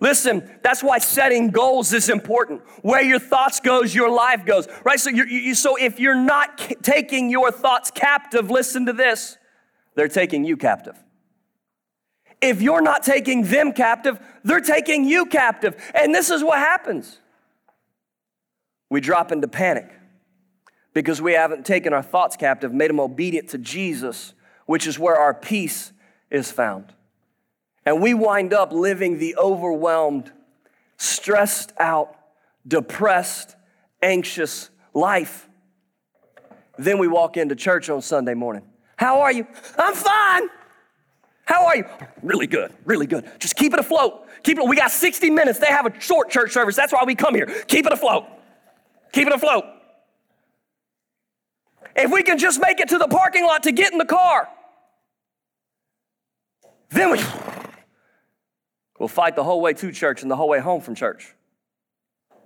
Listen, 0.00 0.50
that's 0.62 0.82
why 0.82 0.98
setting 0.98 1.50
goals 1.50 1.92
is 1.92 2.08
important. 2.08 2.62
Where 2.82 3.02
your 3.02 3.18
thoughts 3.18 3.60
goes, 3.60 3.94
your 3.94 4.10
life 4.10 4.44
goes. 4.44 4.66
Right? 4.82 4.98
So, 4.98 5.10
you, 5.10 5.54
so 5.54 5.76
if 5.76 6.00
you're 6.00 6.14
not 6.14 6.58
c- 6.58 6.74
taking 6.82 7.30
your 7.30 7.52
thoughts 7.52 7.90
captive, 7.90 8.50
listen 8.50 8.86
to 8.86 8.92
this. 8.92 9.36
They're 9.94 10.08
taking 10.08 10.44
you 10.44 10.56
captive. 10.56 10.96
If 12.40 12.62
you're 12.62 12.80
not 12.80 13.02
taking 13.02 13.42
them 13.42 13.72
captive, 13.72 14.18
they're 14.42 14.60
taking 14.60 15.04
you 15.04 15.26
captive. 15.26 15.76
And 15.94 16.14
this 16.14 16.30
is 16.30 16.42
what 16.42 16.58
happens. 16.58 17.18
We 18.88 19.00
drop 19.00 19.30
into 19.30 19.46
panic 19.46 19.90
because 20.94 21.20
we 21.20 21.34
haven't 21.34 21.66
taken 21.66 21.92
our 21.92 22.02
thoughts 22.02 22.36
captive, 22.36 22.72
made 22.72 22.88
them 22.88 22.98
obedient 22.98 23.50
to 23.50 23.58
Jesus 23.58 24.32
which 24.70 24.86
is 24.86 25.00
where 25.00 25.16
our 25.16 25.34
peace 25.34 25.92
is 26.30 26.52
found. 26.52 26.92
And 27.86 28.02
we 28.02 28.14
wind 28.14 28.52
up 28.52 28.72
living 28.72 29.18
the 29.18 29.36
overwhelmed, 29.36 30.30
stressed 30.96 31.72
out, 31.78 32.14
depressed, 32.66 33.56
anxious 34.02 34.70
life. 34.92 35.48
Then 36.78 36.98
we 36.98 37.08
walk 37.08 37.36
into 37.36 37.54
church 37.54 37.90
on 37.90 38.02
Sunday 38.02 38.34
morning. 38.34 38.62
How 38.96 39.20
are 39.20 39.32
you? 39.32 39.46
I'm 39.78 39.94
fine. 39.94 40.48
How 41.44 41.66
are 41.66 41.76
you? 41.76 41.84
Really 42.22 42.46
good, 42.46 42.72
really 42.84 43.06
good. 43.06 43.28
Just 43.38 43.56
keep 43.56 43.72
it 43.72 43.80
afloat. 43.80 44.26
Keep 44.42 44.58
it. 44.58 44.68
We 44.68 44.76
got 44.76 44.90
60 44.90 45.30
minutes. 45.30 45.58
They 45.58 45.66
have 45.66 45.86
a 45.86 46.00
short 46.00 46.30
church 46.30 46.52
service. 46.52 46.76
That's 46.76 46.92
why 46.92 47.02
we 47.04 47.14
come 47.14 47.34
here. 47.34 47.46
Keep 47.66 47.86
it 47.86 47.92
afloat. 47.92 48.26
Keep 49.12 49.26
it 49.26 49.34
afloat. 49.34 49.64
If 51.96 52.10
we 52.12 52.22
can 52.22 52.38
just 52.38 52.60
make 52.60 52.78
it 52.78 52.88
to 52.90 52.98
the 52.98 53.08
parking 53.08 53.44
lot 53.44 53.64
to 53.64 53.72
get 53.72 53.92
in 53.92 53.98
the 53.98 54.04
car, 54.04 54.48
then 56.90 57.10
we 57.10 57.18
will 59.00 59.08
fight 59.08 59.34
the 59.34 59.42
whole 59.42 59.60
way 59.60 59.72
to 59.72 59.90
church 59.90 60.22
and 60.22 60.30
the 60.30 60.36
whole 60.36 60.48
way 60.48 60.60
home 60.60 60.82
from 60.82 60.94
church. 60.94 61.34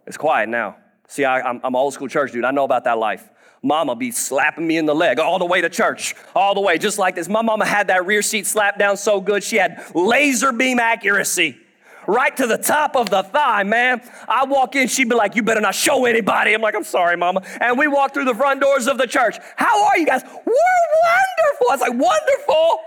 It's 0.07 0.17
quiet 0.17 0.49
now. 0.49 0.77
See, 1.09 1.25
I, 1.25 1.41
am 1.47 1.61
I'm 1.65 1.77
old 1.77 1.93
school 1.93 2.09
church 2.09 2.33
dude. 2.33 2.45
I 2.45 2.53
know 2.53 2.65
about 2.65 2.85
that 2.85 2.97
life. 2.97 3.29
Mama 3.63 3.97
be 3.97 4.11
slapping 4.11 4.67
me 4.67 4.77
in 4.77 4.87
the 4.87 4.95
leg 4.95 5.19
all 5.19 5.39
the 5.39 5.47
way 5.47 5.61
to 5.61 5.69
church, 5.69 6.15
all 6.35 6.55
the 6.55 6.61
way, 6.61 6.79
just 6.79 6.99
like 6.99 7.15
this. 7.15 7.29
My 7.29 7.43
mama 7.43 7.65
had 7.65 7.89
that 7.89 8.07
rear 8.07 8.23
seat 8.23 8.47
slapped 8.47 8.79
down 8.79 8.97
so 8.97 9.21
good, 9.21 9.43
she 9.43 9.57
had 9.57 9.85
laser 9.95 10.53
beam 10.53 10.79
accuracy 10.79 11.59
right 12.07 12.37
to 12.37 12.47
the 12.47 12.59
top 12.59 12.97
of 12.97 13.09
the 13.09 13.23
thigh, 13.23 13.63
man. 13.63 14.03
I 14.29 14.45
walk 14.45 14.77
in, 14.77 14.89
she'd 14.89 15.09
be 15.09 15.15
like, 15.15 15.35
You 15.35 15.43
better 15.43 15.63
not 15.63 15.75
show 15.75 16.05
anybody. 16.05 16.53
I'm 16.53 16.61
like, 16.61 16.75
I'm 16.75 16.85
sorry, 16.85 17.17
mama. 17.17 17.43
And 17.61 17.79
we 17.79 17.89
walk 17.89 18.13
through 18.13 18.27
the 18.27 18.35
front 18.35 18.61
doors 18.61 18.87
of 18.87 18.99
the 18.99 19.07
church. 19.07 19.39
How 19.57 19.87
are 19.87 19.99
you 19.99 20.05
guys? 20.05 20.23
We're 20.23 20.31
wonderful. 20.45 21.67
I 21.71 21.73
was 21.73 21.81
like, 21.81 21.95
Wonderful? 21.95 22.81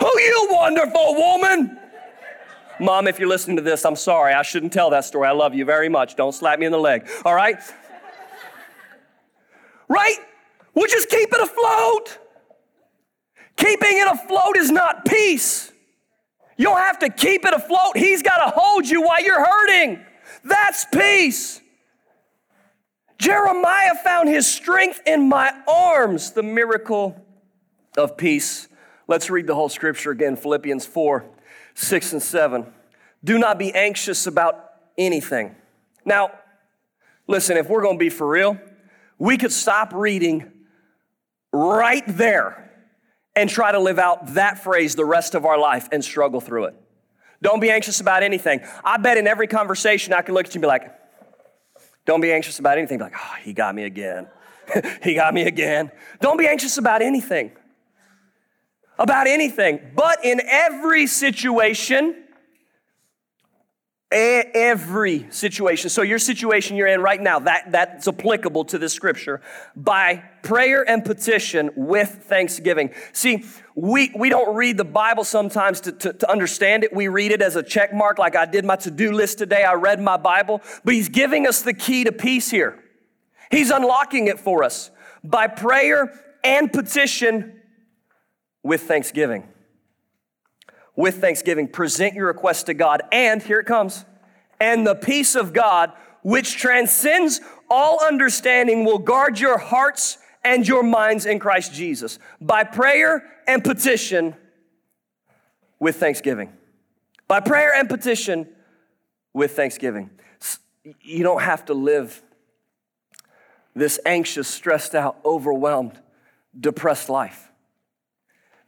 Who 0.00 0.20
you 0.20 0.48
wonderful 0.50 1.14
woman? 1.14 1.78
Mom, 2.84 3.08
if 3.08 3.18
you're 3.18 3.28
listening 3.28 3.56
to 3.56 3.62
this, 3.62 3.86
I'm 3.86 3.96
sorry. 3.96 4.34
I 4.34 4.42
shouldn't 4.42 4.74
tell 4.74 4.90
that 4.90 5.06
story. 5.06 5.26
I 5.26 5.32
love 5.32 5.54
you 5.54 5.64
very 5.64 5.88
much. 5.88 6.16
Don't 6.16 6.34
slap 6.34 6.58
me 6.58 6.66
in 6.66 6.72
the 6.72 6.78
leg. 6.78 7.08
All 7.24 7.34
right? 7.34 7.56
Right? 9.88 10.18
We'll 10.74 10.88
just 10.88 11.08
keep 11.08 11.32
it 11.32 11.40
afloat. 11.40 12.18
Keeping 13.56 13.98
it 13.98 14.06
afloat 14.06 14.58
is 14.58 14.70
not 14.70 15.06
peace. 15.06 15.72
You 16.58 16.66
don't 16.66 16.78
have 16.78 16.98
to 16.98 17.08
keep 17.08 17.46
it 17.46 17.54
afloat. 17.54 17.96
He's 17.96 18.22
got 18.22 18.44
to 18.44 18.52
hold 18.54 18.86
you 18.86 19.00
while 19.00 19.24
you're 19.24 19.42
hurting. 19.42 20.04
That's 20.44 20.84
peace. 20.92 21.62
Jeremiah 23.18 23.94
found 24.04 24.28
his 24.28 24.46
strength 24.46 25.00
in 25.06 25.28
my 25.28 25.52
arms, 25.66 26.32
the 26.32 26.42
miracle 26.42 27.24
of 27.96 28.18
peace. 28.18 28.68
Let's 29.08 29.30
read 29.30 29.46
the 29.46 29.54
whole 29.54 29.70
scripture 29.70 30.10
again 30.10 30.36
Philippians 30.36 30.84
4 30.84 31.24
6 31.74 32.12
and 32.12 32.22
7. 32.22 32.66
Do 33.22 33.38
not 33.38 33.58
be 33.58 33.74
anxious 33.74 34.26
about 34.26 34.70
anything. 34.96 35.54
Now, 36.04 36.30
listen, 37.26 37.56
if 37.56 37.68
we're 37.68 37.82
going 37.82 37.96
to 37.96 38.04
be 38.04 38.10
for 38.10 38.28
real, 38.28 38.58
we 39.18 39.36
could 39.36 39.52
stop 39.52 39.92
reading 39.92 40.50
right 41.52 42.04
there 42.06 42.60
and 43.36 43.50
try 43.50 43.72
to 43.72 43.78
live 43.78 43.98
out 43.98 44.34
that 44.34 44.62
phrase 44.62 44.94
the 44.94 45.04
rest 45.04 45.34
of 45.34 45.44
our 45.44 45.58
life 45.58 45.88
and 45.92 46.04
struggle 46.04 46.40
through 46.40 46.66
it. 46.66 46.74
Don't 47.42 47.60
be 47.60 47.70
anxious 47.70 48.00
about 48.00 48.22
anything. 48.22 48.60
I 48.84 48.96
bet 48.96 49.18
in 49.18 49.26
every 49.26 49.46
conversation 49.46 50.12
I 50.12 50.22
can 50.22 50.34
look 50.34 50.46
at 50.46 50.54
you 50.54 50.58
and 50.58 50.62
be 50.62 50.68
like, 50.68 50.92
don't 52.06 52.20
be 52.20 52.32
anxious 52.32 52.58
about 52.58 52.78
anything. 52.78 52.98
Be 52.98 53.04
like, 53.04 53.16
oh, 53.16 53.34
he 53.42 53.52
got 53.52 53.74
me 53.74 53.84
again. 53.84 54.28
he 55.02 55.14
got 55.14 55.34
me 55.34 55.42
again. 55.42 55.90
Don't 56.20 56.38
be 56.38 56.46
anxious 56.46 56.78
about 56.78 57.02
anything. 57.02 57.52
About 58.98 59.26
anything. 59.26 59.80
But 59.94 60.24
in 60.24 60.40
every 60.44 61.06
situation, 61.06 62.24
every 64.14 65.26
situation. 65.30 65.90
So 65.90 66.02
your 66.02 66.20
situation 66.20 66.76
you're 66.76 66.86
in 66.86 67.00
right 67.00 67.20
now, 67.20 67.40
that, 67.40 67.72
that's 67.72 68.06
applicable 68.06 68.66
to 68.66 68.78
this 68.78 68.92
scripture. 68.92 69.40
By 69.74 70.22
prayer 70.44 70.88
and 70.88 71.04
petition 71.04 71.70
with 71.74 72.20
thanksgiving. 72.28 72.94
See, 73.12 73.44
we, 73.74 74.12
we 74.16 74.28
don't 74.28 74.54
read 74.54 74.76
the 74.76 74.84
Bible 74.84 75.24
sometimes 75.24 75.80
to, 75.82 75.92
to, 75.92 76.12
to 76.12 76.30
understand 76.30 76.84
it. 76.84 76.92
We 76.92 77.08
read 77.08 77.32
it 77.32 77.42
as 77.42 77.56
a 77.56 77.62
check 77.62 77.92
mark, 77.92 78.18
like 78.18 78.36
I 78.36 78.46
did 78.46 78.64
my 78.64 78.76
to-do 78.76 79.10
list 79.10 79.38
today. 79.38 79.64
I 79.64 79.74
read 79.74 80.00
my 80.00 80.16
Bible. 80.16 80.62
But 80.84 80.94
he's 80.94 81.08
giving 81.08 81.48
us 81.48 81.62
the 81.62 81.74
key 81.74 82.04
to 82.04 82.12
peace 82.12 82.50
here. 82.50 82.78
He's 83.50 83.70
unlocking 83.70 84.28
it 84.28 84.38
for 84.38 84.62
us 84.62 84.92
by 85.24 85.48
prayer 85.48 86.12
and 86.44 86.72
petition 86.72 87.53
with 88.64 88.82
thanksgiving 88.82 89.46
with 90.96 91.20
thanksgiving. 91.20 91.68
Present 91.68 92.14
your 92.14 92.26
request 92.26 92.66
to 92.66 92.74
God, 92.74 93.02
and 93.12 93.42
here 93.42 93.60
it 93.60 93.66
comes. 93.66 94.04
And 94.60 94.86
the 94.86 94.94
peace 94.94 95.34
of 95.34 95.52
God, 95.52 95.92
which 96.22 96.56
transcends 96.56 97.40
all 97.70 98.04
understanding, 98.04 98.84
will 98.84 98.98
guard 98.98 99.38
your 99.38 99.58
hearts 99.58 100.18
and 100.44 100.66
your 100.66 100.82
minds 100.82 101.26
in 101.26 101.38
Christ 101.38 101.72
Jesus 101.72 102.18
by 102.40 102.64
prayer 102.64 103.24
and 103.46 103.64
petition 103.64 104.34
with 105.78 105.96
thanksgiving. 105.96 106.52
By 107.26 107.40
prayer 107.40 107.74
and 107.74 107.88
petition 107.88 108.48
with 109.32 109.52
thanksgiving. 109.56 110.10
You 111.00 111.22
don't 111.22 111.42
have 111.42 111.64
to 111.66 111.74
live 111.74 112.22
this 113.74 113.98
anxious, 114.06 114.46
stressed 114.46 114.94
out, 114.94 115.18
overwhelmed, 115.24 115.98
depressed 116.58 117.08
life. 117.08 117.50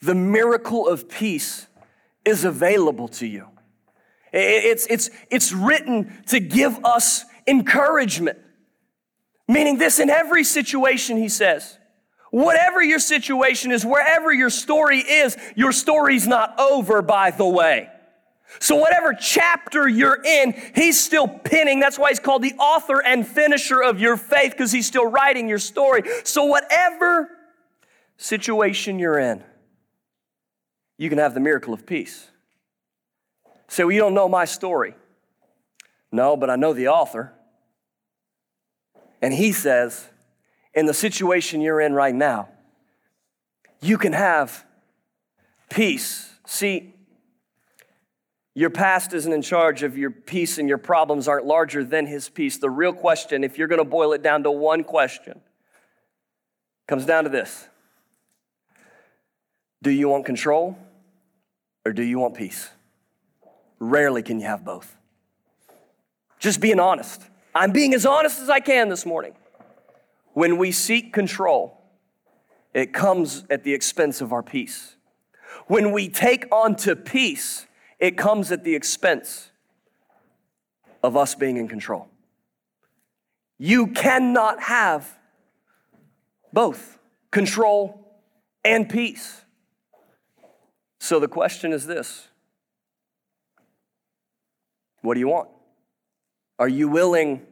The 0.06 0.14
miracle 0.14 0.86
of 0.86 1.08
peace 1.08 1.66
is 2.24 2.44
available 2.44 3.08
to 3.08 3.26
you. 3.26 3.48
It's, 4.32 4.86
it's, 4.88 5.10
it's 5.30 5.52
written 5.52 6.22
to 6.28 6.38
give 6.38 6.84
us 6.84 7.24
encouragement. 7.44 8.38
Meaning, 9.48 9.78
this 9.78 9.98
in 9.98 10.08
every 10.08 10.44
situation, 10.44 11.16
he 11.16 11.28
says. 11.28 11.78
Whatever 12.30 12.84
your 12.84 13.00
situation 13.00 13.72
is, 13.72 13.84
wherever 13.84 14.32
your 14.32 14.50
story 14.50 14.98
is, 14.98 15.36
your 15.56 15.72
story's 15.72 16.28
not 16.28 16.58
over, 16.60 17.02
by 17.02 17.32
the 17.32 17.46
way. 17.46 17.88
So, 18.60 18.76
whatever 18.76 19.12
chapter 19.12 19.88
you're 19.88 20.22
in, 20.24 20.54
he's 20.76 21.02
still 21.02 21.26
pinning. 21.26 21.80
That's 21.80 21.98
why 21.98 22.10
he's 22.10 22.20
called 22.20 22.42
the 22.42 22.54
author 22.54 23.02
and 23.02 23.26
finisher 23.26 23.82
of 23.82 23.98
your 23.98 24.16
faith, 24.16 24.52
because 24.52 24.70
he's 24.70 24.86
still 24.86 25.06
writing 25.06 25.48
your 25.48 25.58
story. 25.58 26.02
So, 26.22 26.44
whatever 26.44 27.28
situation 28.18 29.00
you're 29.00 29.18
in, 29.18 29.42
you 30.98 31.08
can 31.08 31.18
have 31.18 31.34
the 31.34 31.40
miracle 31.40 31.74
of 31.74 31.86
peace. 31.86 32.28
Say, 33.68 33.84
well, 33.84 33.92
you 33.92 33.98
don't 33.98 34.14
know 34.14 34.28
my 34.28 34.44
story. 34.44 34.94
No, 36.12 36.36
but 36.36 36.50
I 36.50 36.56
know 36.56 36.72
the 36.72 36.88
author. 36.88 37.32
And 39.20 39.34
he 39.34 39.52
says, 39.52 40.08
in 40.74 40.86
the 40.86 40.94
situation 40.94 41.60
you're 41.60 41.80
in 41.80 41.94
right 41.94 42.14
now, 42.14 42.48
you 43.80 43.98
can 43.98 44.12
have 44.12 44.64
peace. 45.68 46.30
See, 46.46 46.94
your 48.54 48.70
past 48.70 49.12
isn't 49.12 49.32
in 49.32 49.42
charge 49.42 49.82
of 49.82 49.98
your 49.98 50.10
peace, 50.10 50.56
and 50.56 50.68
your 50.68 50.78
problems 50.78 51.28
aren't 51.28 51.44
larger 51.44 51.84
than 51.84 52.06
his 52.06 52.28
peace. 52.28 52.56
The 52.56 52.70
real 52.70 52.92
question, 52.92 53.44
if 53.44 53.58
you're 53.58 53.68
going 53.68 53.80
to 53.80 53.84
boil 53.84 54.12
it 54.12 54.22
down 54.22 54.44
to 54.44 54.50
one 54.50 54.82
question, 54.84 55.40
comes 56.86 57.04
down 57.04 57.24
to 57.24 57.30
this 57.30 57.68
Do 59.82 59.90
you 59.90 60.08
want 60.08 60.24
control? 60.24 60.78
Or 61.86 61.92
do 61.92 62.02
you 62.02 62.18
want 62.18 62.34
peace? 62.34 62.68
Rarely 63.78 64.20
can 64.20 64.40
you 64.40 64.46
have 64.46 64.64
both. 64.64 64.96
Just 66.40 66.60
being 66.60 66.80
honest. 66.80 67.22
I'm 67.54 67.70
being 67.70 67.94
as 67.94 68.04
honest 68.04 68.40
as 68.40 68.50
I 68.50 68.58
can 68.58 68.88
this 68.88 69.06
morning. 69.06 69.34
When 70.32 70.58
we 70.58 70.72
seek 70.72 71.12
control, 71.12 71.80
it 72.74 72.92
comes 72.92 73.44
at 73.50 73.62
the 73.62 73.72
expense 73.72 74.20
of 74.20 74.32
our 74.32 74.42
peace. 74.42 74.96
When 75.68 75.92
we 75.92 76.08
take 76.08 76.52
on 76.52 76.74
to 76.78 76.96
peace, 76.96 77.66
it 78.00 78.18
comes 78.18 78.50
at 78.50 78.64
the 78.64 78.74
expense 78.74 79.52
of 81.04 81.16
us 81.16 81.36
being 81.36 81.56
in 81.56 81.68
control. 81.68 82.08
You 83.58 83.86
cannot 83.92 84.60
have 84.60 85.16
both 86.52 86.98
control 87.30 88.18
and 88.64 88.88
peace. 88.88 89.42
So 90.98 91.20
the 91.20 91.28
question 91.28 91.72
is 91.72 91.86
this 91.86 92.28
What 95.02 95.14
do 95.14 95.20
you 95.20 95.28
want? 95.28 95.48
Are 96.58 96.68
you 96.68 96.88
willing 96.88 97.42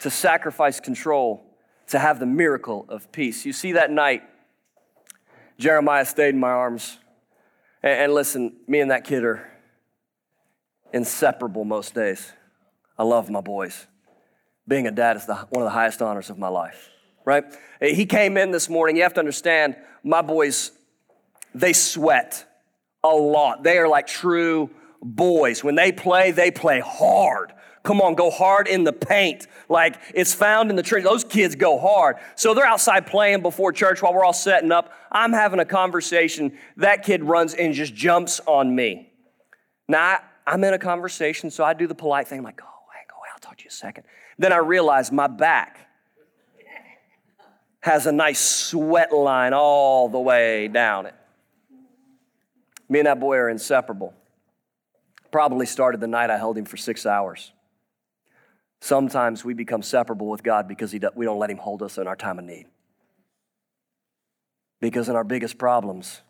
to 0.00 0.10
sacrifice 0.10 0.80
control 0.80 1.42
to 1.88 1.98
have 1.98 2.18
the 2.18 2.26
miracle 2.26 2.84
of 2.88 3.10
peace? 3.12 3.46
You 3.46 3.52
see, 3.52 3.72
that 3.72 3.90
night, 3.90 4.22
Jeremiah 5.58 6.04
stayed 6.04 6.34
in 6.34 6.40
my 6.40 6.50
arms. 6.50 6.98
And, 7.82 8.12
listen, 8.14 8.56
me 8.68 8.78
and 8.80 8.90
that 8.92 9.04
kid 9.04 9.24
are 9.24 9.50
inseparable 10.92 11.64
most 11.64 11.94
days. 11.94 12.32
I 12.98 13.04
love 13.04 13.30
my 13.30 13.40
boys. 13.40 13.86
Being 14.68 14.86
a 14.86 14.92
dad 14.92 15.16
is 15.16 15.26
the, 15.26 15.34
one 15.34 15.62
of 15.62 15.66
the 15.66 15.70
highest 15.70 16.00
honors 16.00 16.30
of 16.30 16.38
my 16.38 16.48
life, 16.48 16.90
right? 17.24 17.44
He 17.80 18.06
came 18.06 18.36
in 18.36 18.52
this 18.52 18.68
morning. 18.68 18.96
You 18.96 19.02
have 19.02 19.14
to 19.14 19.20
understand, 19.20 19.76
my 20.04 20.22
boys, 20.22 20.70
they 21.54 21.72
sweat 21.72 22.46
a 23.04 23.08
lot. 23.08 23.62
They 23.62 23.78
are 23.78 23.88
like 23.88 24.06
true 24.06 24.70
boys. 25.02 25.64
When 25.64 25.74
they 25.74 25.92
play, 25.92 26.30
they 26.30 26.50
play 26.50 26.80
hard. 26.80 27.52
Come 27.82 28.00
on, 28.00 28.14
go 28.14 28.30
hard 28.30 28.68
in 28.68 28.84
the 28.84 28.92
paint. 28.92 29.48
Like 29.68 29.98
it's 30.14 30.32
found 30.32 30.70
in 30.70 30.76
the 30.76 30.82
church. 30.82 31.02
Those 31.02 31.24
kids 31.24 31.56
go 31.56 31.78
hard. 31.78 32.16
So 32.36 32.54
they're 32.54 32.66
outside 32.66 33.06
playing 33.06 33.42
before 33.42 33.72
church 33.72 34.02
while 34.02 34.14
we're 34.14 34.24
all 34.24 34.32
setting 34.32 34.70
up. 34.70 34.92
I'm 35.10 35.32
having 35.32 35.58
a 35.58 35.64
conversation. 35.64 36.56
That 36.76 37.02
kid 37.04 37.24
runs 37.24 37.54
and 37.54 37.74
just 37.74 37.94
jumps 37.94 38.40
on 38.46 38.74
me. 38.74 39.12
Now, 39.88 40.20
I'm 40.46 40.62
in 40.64 40.74
a 40.74 40.78
conversation, 40.78 41.50
so 41.50 41.64
I 41.64 41.74
do 41.74 41.86
the 41.86 41.94
polite 41.94 42.28
thing. 42.28 42.38
I'm 42.38 42.44
like, 42.44 42.60
oh, 42.62 42.66
go 43.08 43.16
away. 43.16 43.28
I'll 43.32 43.40
talk 43.40 43.58
to 43.58 43.64
you 43.64 43.68
a 43.68 43.72
second. 43.72 44.04
Then 44.38 44.52
I 44.52 44.58
realize 44.58 45.10
my 45.12 45.26
back 45.26 45.88
has 47.80 48.06
a 48.06 48.12
nice 48.12 48.38
sweat 48.38 49.12
line 49.12 49.52
all 49.52 50.08
the 50.08 50.20
way 50.20 50.68
down 50.68 51.06
it. 51.06 51.14
Me 52.92 52.98
and 52.98 53.06
that 53.06 53.18
boy 53.18 53.38
are 53.38 53.48
inseparable. 53.48 54.12
Probably 55.30 55.64
started 55.64 56.02
the 56.02 56.06
night 56.06 56.28
I 56.28 56.36
held 56.36 56.58
him 56.58 56.66
for 56.66 56.76
six 56.76 57.06
hours. 57.06 57.50
Sometimes 58.82 59.42
we 59.42 59.54
become 59.54 59.80
separable 59.80 60.28
with 60.28 60.42
God 60.42 60.68
because 60.68 60.92
we 60.92 60.98
don't 60.98 61.38
let 61.38 61.48
Him 61.48 61.56
hold 61.56 61.82
us 61.82 61.96
in 61.96 62.06
our 62.06 62.16
time 62.16 62.38
of 62.38 62.44
need. 62.44 62.66
Because 64.78 65.08
in 65.08 65.16
our 65.16 65.24
biggest 65.24 65.56
problems, 65.56 66.20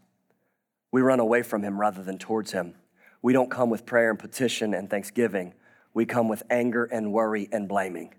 we 0.92 1.00
run 1.00 1.18
away 1.18 1.42
from 1.42 1.64
Him 1.64 1.80
rather 1.80 2.00
than 2.00 2.16
towards 2.16 2.52
Him. 2.52 2.76
We 3.22 3.32
don't 3.32 3.50
come 3.50 3.68
with 3.68 3.84
prayer 3.84 4.10
and 4.10 4.18
petition 4.18 4.72
and 4.72 4.88
thanksgiving. 4.88 5.54
We 5.94 6.06
come 6.06 6.28
with 6.28 6.44
anger 6.48 6.84
and 6.84 7.12
worry 7.12 7.48
and 7.50 7.68
blaming. 7.68 8.14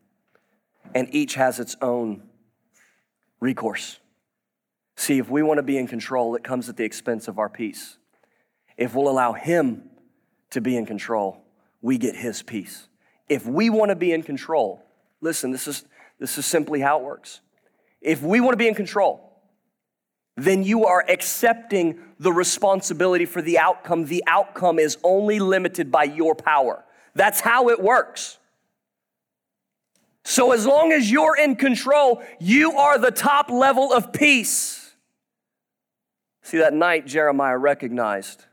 And 0.94 1.08
each 1.16 1.36
has 1.36 1.62
its 1.62 1.78
own 1.82 2.24
recourse. 3.40 4.00
See, 4.98 5.18
if 5.18 5.30
we 5.30 5.44
want 5.44 5.60
to 5.60 5.64
be 5.64 5.78
in 5.78 5.88
control, 5.88 6.36
it 6.36 6.44
comes 6.44 6.68
at 6.68 6.76
the 6.76 6.84
expense 6.84 7.30
of 7.30 7.40
our 7.40 7.48
peace. 7.48 8.00
If 8.78 8.96
we'll 8.96 9.10
allow 9.10 9.34
Him 9.34 9.90
to 10.52 10.62
be 10.62 10.78
in 10.78 10.86
control, 10.86 11.44
we 11.82 11.98
get 11.98 12.16
His 12.16 12.42
peace. 12.42 12.88
If 13.30 13.46
we 13.46 13.70
want 13.70 13.90
to 13.90 13.96
be 13.96 14.12
in 14.12 14.24
control, 14.24 14.84
listen, 15.22 15.52
this 15.52 15.68
is, 15.68 15.86
this 16.20 16.38
is 16.38 16.46
simply 16.46 16.80
how 16.80 17.00
it 17.00 17.04
works. 17.04 17.42
If 18.02 18.22
we 18.22 18.42
want 18.42 18.54
to 18.54 18.58
be 18.58 18.68
in 18.68 18.76
control, 18.76 19.34
then 20.36 20.64
you 20.64 20.86
are 20.86 21.06
accepting 21.08 22.00
the 22.20 22.34
responsibility 22.34 23.26
for 23.26 23.42
the 23.42 23.60
outcome. 23.60 24.06
The 24.06 24.24
outcome 24.28 24.80
is 24.80 24.98
only 25.04 25.40
limited 25.40 25.92
by 25.92 26.04
your 26.06 26.36
power. 26.36 26.84
That's 27.14 27.40
how 27.40 27.70
it 27.70 27.82
works. 27.82 28.40
So, 30.26 30.54
as 30.54 30.66
long 30.66 30.92
as 30.92 31.12
you're 31.12 31.38
in 31.38 31.56
control, 31.56 32.24
you 32.40 32.74
are 32.74 32.98
the 32.98 33.12
top 33.12 33.50
level 33.50 33.92
of 33.94 34.14
peace. 34.14 34.96
See, 36.42 36.58
that 36.58 36.74
night, 36.74 37.06
Jeremiah 37.06 37.58
recognized 37.58 38.46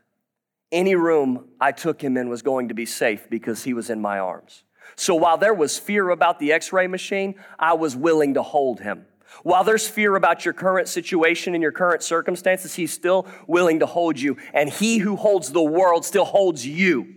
any 0.71 0.95
room 0.95 1.49
I 1.59 1.71
took 1.71 2.01
him 2.01 2.17
in 2.17 2.29
was 2.29 2.41
going 2.41 2.69
to 2.69 2.73
be 2.73 2.85
safe 2.85 3.29
because 3.29 3.63
he 3.63 3.73
was 3.73 3.89
in 3.89 4.01
my 4.01 4.19
arms. 4.19 4.63
So 4.95 5.15
while 5.15 5.37
there 5.37 5.53
was 5.53 5.77
fear 5.77 6.09
about 6.09 6.39
the 6.39 6.51
x 6.51 6.73
ray 6.73 6.87
machine, 6.87 7.35
I 7.59 7.73
was 7.73 7.95
willing 7.95 8.35
to 8.35 8.41
hold 8.41 8.79
him. 8.79 9.05
While 9.43 9.63
there's 9.63 9.87
fear 9.87 10.15
about 10.15 10.43
your 10.43 10.53
current 10.53 10.87
situation 10.87 11.53
and 11.55 11.61
your 11.61 11.71
current 11.71 12.03
circumstances, 12.03 12.75
he's 12.75 12.91
still 12.91 13.27
willing 13.47 13.79
to 13.79 13.85
hold 13.85 14.19
you. 14.19 14.37
And 14.53 14.69
he 14.69 14.97
who 14.97 15.15
holds 15.15 15.51
the 15.51 15.61
world 15.61 16.05
still 16.05 16.25
holds 16.25 16.65
you. 16.67 17.15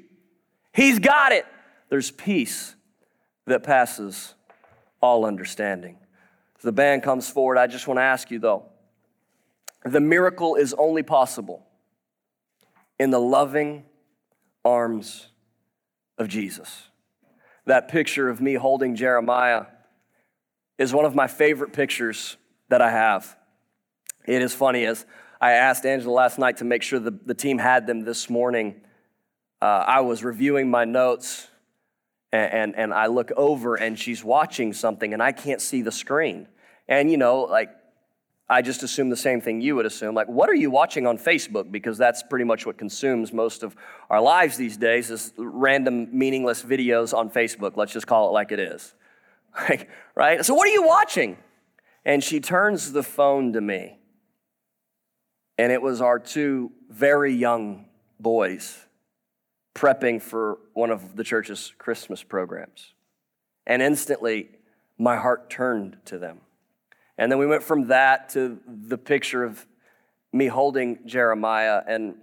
He's 0.73 0.99
got 0.99 1.33
it. 1.33 1.45
There's 1.89 2.11
peace 2.11 2.77
that 3.47 3.63
passes 3.63 4.35
all 5.01 5.27
understanding. 5.27 5.99
The 6.63 6.73
band 6.73 7.03
comes 7.03 7.29
forward, 7.29 7.59
I 7.59 7.67
just 7.67 7.87
want 7.87 7.99
to 7.99 8.03
ask 8.03 8.31
you 8.31 8.39
though 8.39 8.67
the 9.85 10.01
miracle 10.01 10.55
is 10.55 10.75
only 10.75 11.03
possible 11.03 11.67
in 12.99 13.11
the 13.11 13.21
loving 13.21 13.85
arms 14.65 15.29
of 16.19 16.29
Jesus. 16.29 16.89
That 17.67 17.89
picture 17.89 18.29
of 18.29 18.41
me 18.41 18.55
holding 18.55 18.95
Jeremiah 18.95 19.67
is 20.79 20.93
one 20.93 21.05
of 21.05 21.15
my 21.15 21.27
favorite 21.27 21.73
pictures 21.73 22.37
that 22.69 22.83
I 22.83 22.91
have. 22.91 23.37
It 24.27 24.43
is 24.43 24.55
funny 24.55 24.85
as 24.87 25.07
I 25.41 25.53
asked 25.53 25.85
Angela 25.85 26.13
last 26.13 26.39
night 26.39 26.59
to 26.59 26.65
make 26.65 26.83
sure 26.83 26.99
the, 26.99 27.11
the 27.11 27.35
team 27.35 27.59
had 27.59 27.87
them 27.87 28.05
this 28.05 28.31
morning. 28.31 28.81
Uh, 29.61 29.85
I 29.87 30.01
was 30.01 30.25
reviewing 30.25 30.71
my 30.71 30.85
notes 30.85 31.49
and, 32.33 32.53
and, 32.53 32.77
and 32.77 32.95
I 32.95 33.07
look 33.07 33.31
over 33.37 33.77
and 33.77 33.99
she's 33.99 34.25
watching 34.25 34.73
something 34.73 35.13
and 35.13 35.23
I 35.23 35.33
can't 35.33 35.61
see 35.61 35.83
the 35.83 35.93
screen. 35.93 36.49
And 36.89 37.11
you 37.11 37.17
know, 37.17 37.43
like 37.43 37.71
I 38.49 38.61
just 38.61 38.83
assume 38.83 39.09
the 39.09 39.17
same 39.17 39.41
thing 39.41 39.63
you 39.63 39.75
would 39.77 39.87
assume. 39.87 40.15
Like, 40.15 40.29
what 40.29 40.51
are 40.51 40.55
you 40.55 40.71
watching 40.71 41.07
on 41.07 41.17
Facebook? 41.17 41.73
Because 41.73 41.97
that's 41.97 42.23
pretty 42.23 42.45
much 42.45 42.67
what 42.67 42.77
consumes 42.77 43.33
most 43.33 43.63
of 43.63 43.75
our 44.11 44.21
lives 44.21 44.59
these 44.59 44.77
days 44.77 45.11
is 45.11 45.33
random 45.39 46.09
meaningless 46.17 46.63
videos 46.63 47.17
on 47.17 47.31
Facebook. 47.31 47.77
Let's 47.77 47.93
just 47.93 48.07
call 48.07 48.29
it 48.29 48.33
like 48.33 48.53
it 48.53 48.61
is. 48.61 48.95
Right? 50.17 50.45
So 50.45 50.55
what 50.55 50.69
are 50.69 50.73
you 50.73 50.87
watching? 50.87 51.37
And 52.05 52.23
she 52.23 52.39
turns 52.39 52.93
the 52.93 53.03
phone 53.03 53.53
to 53.55 53.61
me. 53.61 53.99
And 55.59 55.73
it 55.73 55.83
was 55.83 56.01
our 56.01 56.21
two 56.21 56.71
very 56.89 57.33
young 57.33 57.87
boys 58.21 58.87
prepping 59.75 60.23
for 60.23 60.59
one 60.73 60.91
of 60.91 61.17
the 61.17 61.25
church's 61.25 61.73
Christmas 61.79 62.23
programs. 62.23 62.95
And 63.67 63.83
instantly, 63.83 64.51
my 64.99 65.17
heart 65.17 65.51
turned 65.51 65.97
to 66.07 66.19
them. 66.19 66.41
And 67.17 67.31
then 67.31 67.39
we 67.39 67.47
went 67.47 67.63
from 67.63 67.89
that 67.89 68.31
to 68.31 68.59
the 68.67 68.99
picture 68.99 69.45
of 69.45 69.65
me 70.33 70.47
holding 70.47 71.07
Jeremiah. 71.07 71.83
And 71.87 72.17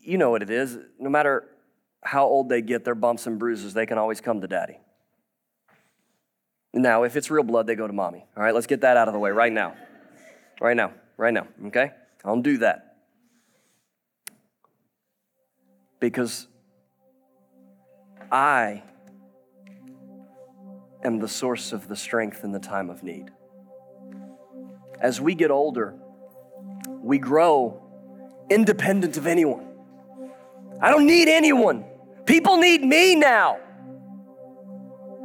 you 0.00 0.18
know 0.18 0.30
what 0.30 0.42
it 0.42 0.50
is. 0.50 0.78
No 0.98 1.10
matter 1.10 1.48
how 2.02 2.24
old 2.26 2.48
they 2.48 2.62
get, 2.62 2.84
their 2.84 2.94
bumps 2.94 3.26
and 3.26 3.38
bruises, 3.38 3.74
they 3.74 3.86
can 3.86 3.98
always 3.98 4.20
come 4.20 4.40
to 4.42 4.46
daddy. 4.46 4.78
Now, 6.72 7.04
if 7.04 7.16
it's 7.16 7.30
real 7.30 7.44
blood, 7.44 7.66
they 7.66 7.76
go 7.76 7.86
to 7.86 7.92
mommy. 7.92 8.24
All 8.36 8.42
right, 8.42 8.54
let's 8.54 8.66
get 8.66 8.80
that 8.82 8.96
out 8.96 9.08
of 9.08 9.14
the 9.14 9.20
way 9.20 9.30
right 9.30 9.52
now. 9.52 9.74
Right 10.60 10.76
now, 10.76 10.92
right 11.16 11.32
now, 11.32 11.46
okay? 11.66 11.90
I 12.24 12.28
don't 12.28 12.42
do 12.42 12.58
that. 12.58 12.96
Because 16.00 16.46
I 18.30 18.82
am 21.04 21.18
the 21.18 21.28
source 21.28 21.72
of 21.72 21.88
the 21.88 21.96
strength 21.96 22.44
in 22.44 22.52
the 22.52 22.58
time 22.58 22.90
of 22.90 23.02
need. 23.02 23.30
As 25.00 25.20
we 25.20 25.34
get 25.34 25.50
older, 25.50 25.94
we 27.02 27.18
grow 27.18 27.82
independent 28.50 29.16
of 29.16 29.26
anyone. 29.26 29.66
I 30.80 30.90
don't 30.90 31.06
need 31.06 31.28
anyone. 31.28 31.84
People 32.26 32.56
need 32.56 32.82
me 32.82 33.14
now. 33.14 33.58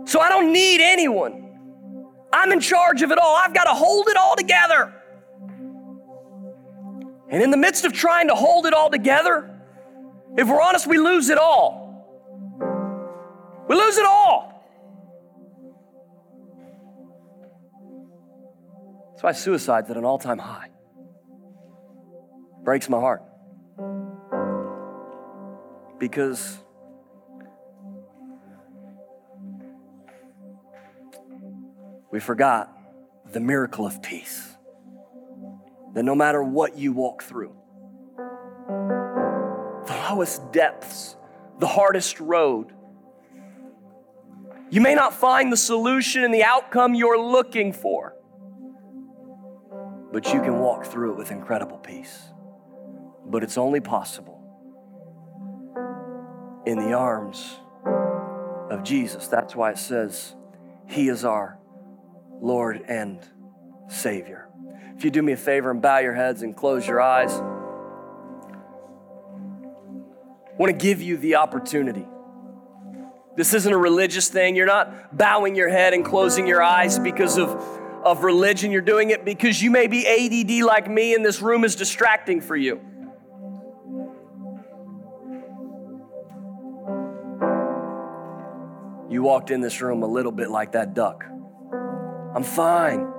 So 0.06 0.20
I 0.20 0.30
don't 0.30 0.52
need 0.52 0.82
anyone. 0.82 2.08
I'm 2.32 2.52
in 2.52 2.60
charge 2.60 3.02
of 3.02 3.12
it 3.12 3.18
all. 3.18 3.36
I've 3.36 3.54
got 3.54 3.66
to 3.66 3.74
hold 3.74 4.08
it 4.10 4.18
all 4.18 4.36
together. 4.36 4.94
And 7.30 7.44
in 7.44 7.52
the 7.52 7.58
midst 7.58 7.86
of 7.86 7.94
trying 7.94 8.28
to 8.28 8.36
hold 8.36 8.66
it 8.66 8.74
all 8.74 8.90
together, 8.90 9.50
if 10.38 10.48
we're 10.48 10.62
honest, 10.62 10.88
we 10.88 10.98
lose 10.98 11.30
it 11.30 11.38
all. 11.38 11.88
We 13.68 13.76
lose 13.76 13.98
it 13.98 14.06
all. 14.06 14.49
That's 19.20 19.24
why 19.26 19.32
suicide's 19.34 19.90
at 19.90 19.98
an 19.98 20.06
all 20.06 20.18
time 20.18 20.38
high. 20.38 20.70
Breaks 22.64 22.88
my 22.88 23.02
heart. 23.02 23.22
Because 25.98 26.58
we 32.14 32.22
forgot 32.22 32.72
the 33.34 33.42
miracle 33.42 33.86
of 33.86 34.02
peace. 34.02 34.56
That 35.96 36.04
no 36.04 36.16
matter 36.16 36.42
what 36.42 36.78
you 36.78 36.94
walk 36.94 37.22
through, 37.22 37.54
the 38.16 40.08
lowest 40.10 40.54
depths, 40.54 41.18
the 41.60 41.68
hardest 41.68 42.22
road, 42.22 42.72
you 44.70 44.80
may 44.80 44.96
not 44.96 45.14
find 45.14 45.52
the 45.52 45.58
solution 45.58 46.24
and 46.24 46.34
the 46.34 46.46
outcome 46.46 46.96
you're 46.96 47.20
looking 47.22 47.74
for 47.74 48.16
but 50.12 50.34
you 50.34 50.42
can 50.42 50.60
walk 50.60 50.86
through 50.86 51.14
it 51.14 51.18
with 51.18 51.32
incredible 51.32 51.78
peace. 51.78 52.30
But 53.26 53.44
it's 53.44 53.58
only 53.58 53.80
possible 53.80 54.44
in 56.66 56.78
the 56.80 56.94
arms 56.94 57.58
of 58.70 58.84
Jesus. 58.84 59.28
That's 59.28 59.56
why 59.56 59.72
it 59.72 59.78
says, 59.78 60.36
He 60.88 61.10
is 61.10 61.24
our 61.26 61.60
Lord 62.42 62.84
and 62.88 63.20
Savior. 63.88 64.50
If 64.96 65.04
you 65.04 65.12
do 65.12 65.22
me 65.22 65.34
a 65.34 65.38
favor 65.38 65.72
and 65.72 65.82
bow 65.82 66.00
your 66.00 66.14
heads 66.14 66.42
and 66.42 66.56
close 66.56 66.88
your 66.88 67.00
eyes, 67.02 67.32
I 67.32 67.42
want 70.58 70.72
to 70.72 70.78
give 70.78 71.02
you 71.02 71.18
the 71.18 71.36
opportunity. 71.36 72.06
This 73.36 73.54
isn't 73.54 73.72
a 73.72 73.78
religious 73.78 74.28
thing. 74.28 74.56
You're 74.58 74.66
not 74.66 75.16
bowing 75.18 75.56
your 75.56 75.70
head 75.70 75.94
and 75.94 76.04
closing 76.04 76.46
your 76.46 76.62
eyes 76.62 77.00
because 77.00 77.38
of 77.38 77.79
of 78.04 78.24
religion. 78.24 78.72
You're 78.72 78.82
doing 78.82 79.10
it 79.10 79.26
because 79.26 79.62
you 79.62 79.72
may 79.72 79.88
be 79.88 80.08
ADD 80.08 80.66
like 80.66 80.90
me 80.90 81.14
and 81.14 81.26
this 81.26 81.42
room 81.42 81.64
is 81.64 81.76
distracting 81.76 82.42
for 82.42 82.56
you. 82.56 82.82
You 89.10 89.24
walked 89.24 89.50
in 89.50 89.62
this 89.62 89.82
room 89.82 90.04
a 90.04 90.08
little 90.08 90.32
bit 90.32 90.52
like 90.52 90.74
that 90.74 90.94
duck. 90.94 91.26
I'm 92.36 92.44
fine. 92.44 93.12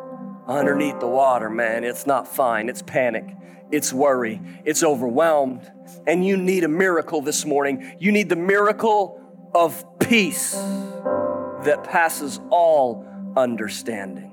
Underneath 0.46 1.00
the 1.00 1.08
water, 1.08 1.50
man, 1.50 1.84
it's 1.84 2.06
not 2.06 2.28
fine. 2.28 2.68
It's 2.68 2.82
panic. 2.82 3.24
It's 3.72 3.92
worry. 3.92 4.40
It's 4.64 4.82
overwhelmed. 4.82 5.70
And 6.06 6.24
you 6.24 6.36
need 6.36 6.64
a 6.64 6.68
miracle 6.68 7.22
this 7.22 7.44
morning. 7.44 7.96
You 7.98 8.12
need 8.12 8.28
the 8.28 8.36
miracle 8.36 9.20
of 9.54 9.84
peace 9.98 10.52
that 10.52 11.84
passes 11.84 12.40
all 12.50 13.06
understanding. 13.36 14.29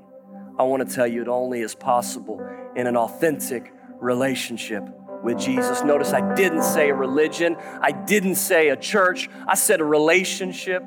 I 0.58 0.64
want 0.64 0.88
to 0.88 0.94
tell 0.94 1.06
you 1.06 1.22
it 1.22 1.28
only 1.28 1.60
is 1.60 1.74
possible 1.74 2.40
in 2.74 2.86
an 2.86 2.96
authentic 2.96 3.72
relationship 4.00 4.82
with 5.22 5.38
Jesus. 5.38 5.82
Notice 5.82 6.12
I 6.12 6.34
didn't 6.34 6.62
say 6.62 6.90
a 6.90 6.94
religion, 6.94 7.56
I 7.80 7.92
didn't 7.92 8.36
say 8.36 8.68
a 8.68 8.76
church, 8.76 9.28
I 9.46 9.54
said 9.54 9.80
a 9.80 9.84
relationship 9.84 10.82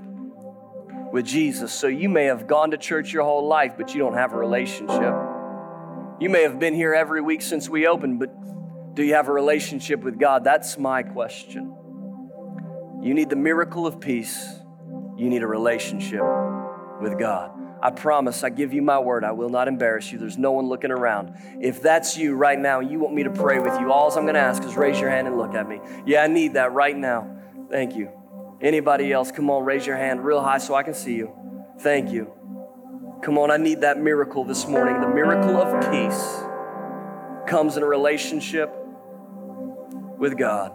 with 1.12 1.26
Jesus. 1.26 1.72
So 1.72 1.88
you 1.88 2.10
may 2.10 2.26
have 2.26 2.48
gone 2.48 2.72
to 2.72 2.78
church 2.78 3.12
your 3.14 3.24
whole 3.24 3.48
life, 3.48 3.74
but 3.78 3.94
you 3.94 4.00
don't 4.00 4.14
have 4.14 4.34
a 4.34 4.38
relationship. 4.38 5.14
You 6.20 6.30
may 6.30 6.44
have 6.44 6.60
been 6.60 6.74
here 6.74 6.94
every 6.94 7.22
week 7.22 7.42
since 7.42 7.70
we 7.70 7.88
opened, 7.88 8.20
but 8.20 8.30
do 8.94 9.04
you 9.04 9.14
have 9.14 9.28
a 9.28 9.34
relationship 9.34 10.02
with 10.02 10.20
God? 10.20 10.44
That's 10.44 10.78
my 10.78 11.04
question. 11.04 11.76
You 13.02 13.14
need 13.14 13.30
the 13.30 13.36
miracle 13.36 13.88
of 13.88 14.00
peace, 14.00 14.60
you 15.18 15.30
need 15.30 15.44
a 15.44 15.48
relationship 15.48 16.22
with 17.02 17.18
God. 17.18 17.52
I 17.84 17.90
promise, 17.90 18.44
I 18.44 18.50
give 18.50 18.74
you 18.74 18.82
my 18.82 19.00
word, 19.00 19.24
I 19.24 19.32
will 19.32 19.50
not 19.50 19.68
embarrass 19.68 20.12
you. 20.12 20.20
There's 20.20 20.38
no 20.38 20.52
one 20.52 20.68
looking 20.68 20.92
around. 20.92 21.34
If 21.60 21.82
that's 21.82 22.16
you 22.16 22.36
right 22.36 22.60
now, 22.60 22.80
you 22.80 23.00
want 23.00 23.16
me 23.16 23.24
to 23.24 23.32
pray 23.32 23.60
with 23.60 23.80
you, 23.80 23.92
all 23.92 24.12
I'm 24.12 24.24
going 24.24 24.36
to 24.36 24.40
ask 24.40 24.64
is 24.64 24.76
raise 24.76 25.00
your 25.00 25.10
hand 25.10 25.28
and 25.28 25.38
look 25.38 25.56
at 25.56 25.68
me. 25.68 25.82
Yeah, 26.06 26.24
I 26.24 26.28
need 26.28 26.54
that 26.54 26.74
right 26.74 26.96
now. 26.96 27.36
Thank 27.72 27.96
you. 27.96 28.12
Anybody 28.62 29.12
else? 29.12 29.32
Come 29.32 29.50
on, 29.50 29.66
raise 29.66 29.88
your 29.88 29.98
hand 29.98 30.24
real 30.24 30.42
high 30.42 30.60
so 30.60 30.76
I 30.76 30.84
can 30.84 30.94
see 30.94 31.16
you. 31.16 31.32
Thank 31.80 32.12
you. 32.12 32.32
Come 33.24 33.38
on, 33.40 33.50
I 33.50 33.58
need 33.58 33.82
that 33.82 34.00
miracle 34.00 34.44
this 34.44 34.68
morning. 34.68 35.02
The 35.02 35.08
miracle 35.08 35.58
of 35.58 35.92
peace 35.92 36.44
comes 37.48 37.78
in 37.78 37.84
a 37.84 37.88
relationship 37.88 38.72
with 40.18 40.38
God. 40.38 40.74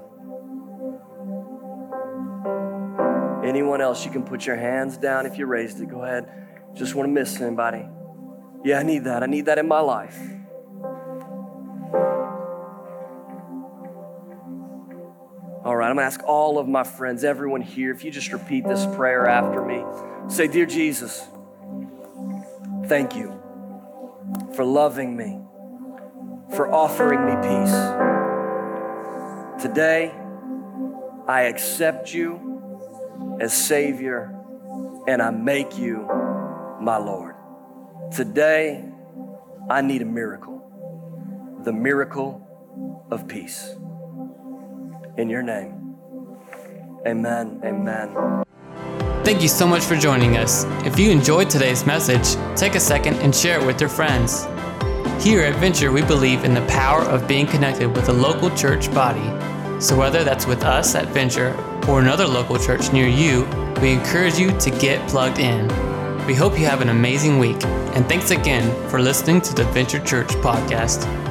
Anyone 3.44 3.80
else, 3.80 4.04
you 4.04 4.10
can 4.10 4.24
put 4.24 4.44
your 4.44 4.56
hands 4.56 4.96
down 4.96 5.24
if 5.24 5.38
you 5.38 5.46
raised 5.46 5.80
it. 5.80 5.88
Go 5.88 6.02
ahead. 6.02 6.28
Just 6.76 6.94
want 6.94 7.08
to 7.08 7.12
miss 7.12 7.40
anybody. 7.40 7.86
Yeah, 8.62 8.78
I 8.78 8.82
need 8.82 9.04
that. 9.04 9.22
I 9.22 9.26
need 9.26 9.46
that 9.46 9.58
in 9.58 9.66
my 9.66 9.80
life. 9.80 10.18
All 15.64 15.74
right, 15.74 15.88
I'm 15.88 15.96
going 15.96 16.04
to 16.04 16.04
ask 16.04 16.22
all 16.24 16.58
of 16.58 16.68
my 16.68 16.84
friends, 16.84 17.24
everyone 17.24 17.60
here, 17.60 17.90
if 17.90 18.04
you 18.04 18.10
just 18.10 18.32
repeat 18.32 18.68
this 18.68 18.86
prayer 18.94 19.26
after 19.26 19.64
me. 19.64 19.82
Say, 20.28 20.46
Dear 20.46 20.66
Jesus, 20.66 21.26
thank 22.86 23.16
you 23.16 23.40
for 24.54 24.64
loving 24.64 25.16
me, 25.16 25.40
for 26.54 26.72
offering 26.72 27.24
me 27.24 27.32
peace. 27.36 27.74
Today, 29.62 30.14
I 31.26 31.42
accept 31.42 32.12
you 32.12 33.38
as 33.40 33.52
Savior 33.52 34.38
and 35.08 35.22
I 35.22 35.30
make 35.30 35.78
you 35.78 36.25
my 36.80 36.96
Lord. 36.96 37.34
Today, 38.12 38.84
I 39.68 39.80
need 39.80 40.02
a 40.02 40.06
miracle 40.06 40.56
the 41.66 41.72
miracle 41.72 42.46
of 43.10 43.26
peace. 43.26 43.74
In 45.18 45.28
your 45.28 45.42
name, 45.42 45.96
amen. 47.04 47.60
Amen. 47.64 48.44
Thank 49.24 49.42
you 49.42 49.48
so 49.48 49.66
much 49.66 49.82
for 49.82 49.96
joining 49.96 50.36
us. 50.36 50.64
If 50.86 50.96
you 50.96 51.10
enjoyed 51.10 51.50
today's 51.50 51.84
message, 51.84 52.36
take 52.54 52.76
a 52.76 52.80
second 52.80 53.16
and 53.16 53.34
share 53.34 53.60
it 53.60 53.66
with 53.66 53.80
your 53.80 53.90
friends. 53.90 54.44
Here 55.20 55.40
at 55.42 55.56
Venture, 55.56 55.90
we 55.90 56.02
believe 56.02 56.44
in 56.44 56.54
the 56.54 56.64
power 56.66 57.02
of 57.02 57.26
being 57.26 57.48
connected 57.48 57.88
with 57.88 58.08
a 58.10 58.12
local 58.12 58.48
church 58.50 58.88
body. 58.94 59.28
So, 59.80 59.98
whether 59.98 60.22
that's 60.22 60.46
with 60.46 60.62
us 60.62 60.94
at 60.94 61.08
Venture 61.08 61.52
or 61.88 62.00
another 62.00 62.28
local 62.28 62.58
church 62.60 62.92
near 62.92 63.08
you, 63.08 63.44
we 63.82 63.90
encourage 63.90 64.38
you 64.38 64.56
to 64.60 64.70
get 64.70 65.06
plugged 65.08 65.40
in. 65.40 65.68
We 66.26 66.34
hope 66.34 66.58
you 66.58 66.66
have 66.66 66.80
an 66.80 66.88
amazing 66.88 67.38
week, 67.38 67.62
and 67.94 68.04
thanks 68.08 68.32
again 68.32 68.68
for 68.90 69.00
listening 69.00 69.40
to 69.42 69.54
the 69.54 69.62
Venture 69.66 70.00
Church 70.00 70.26
podcast. 70.42 71.25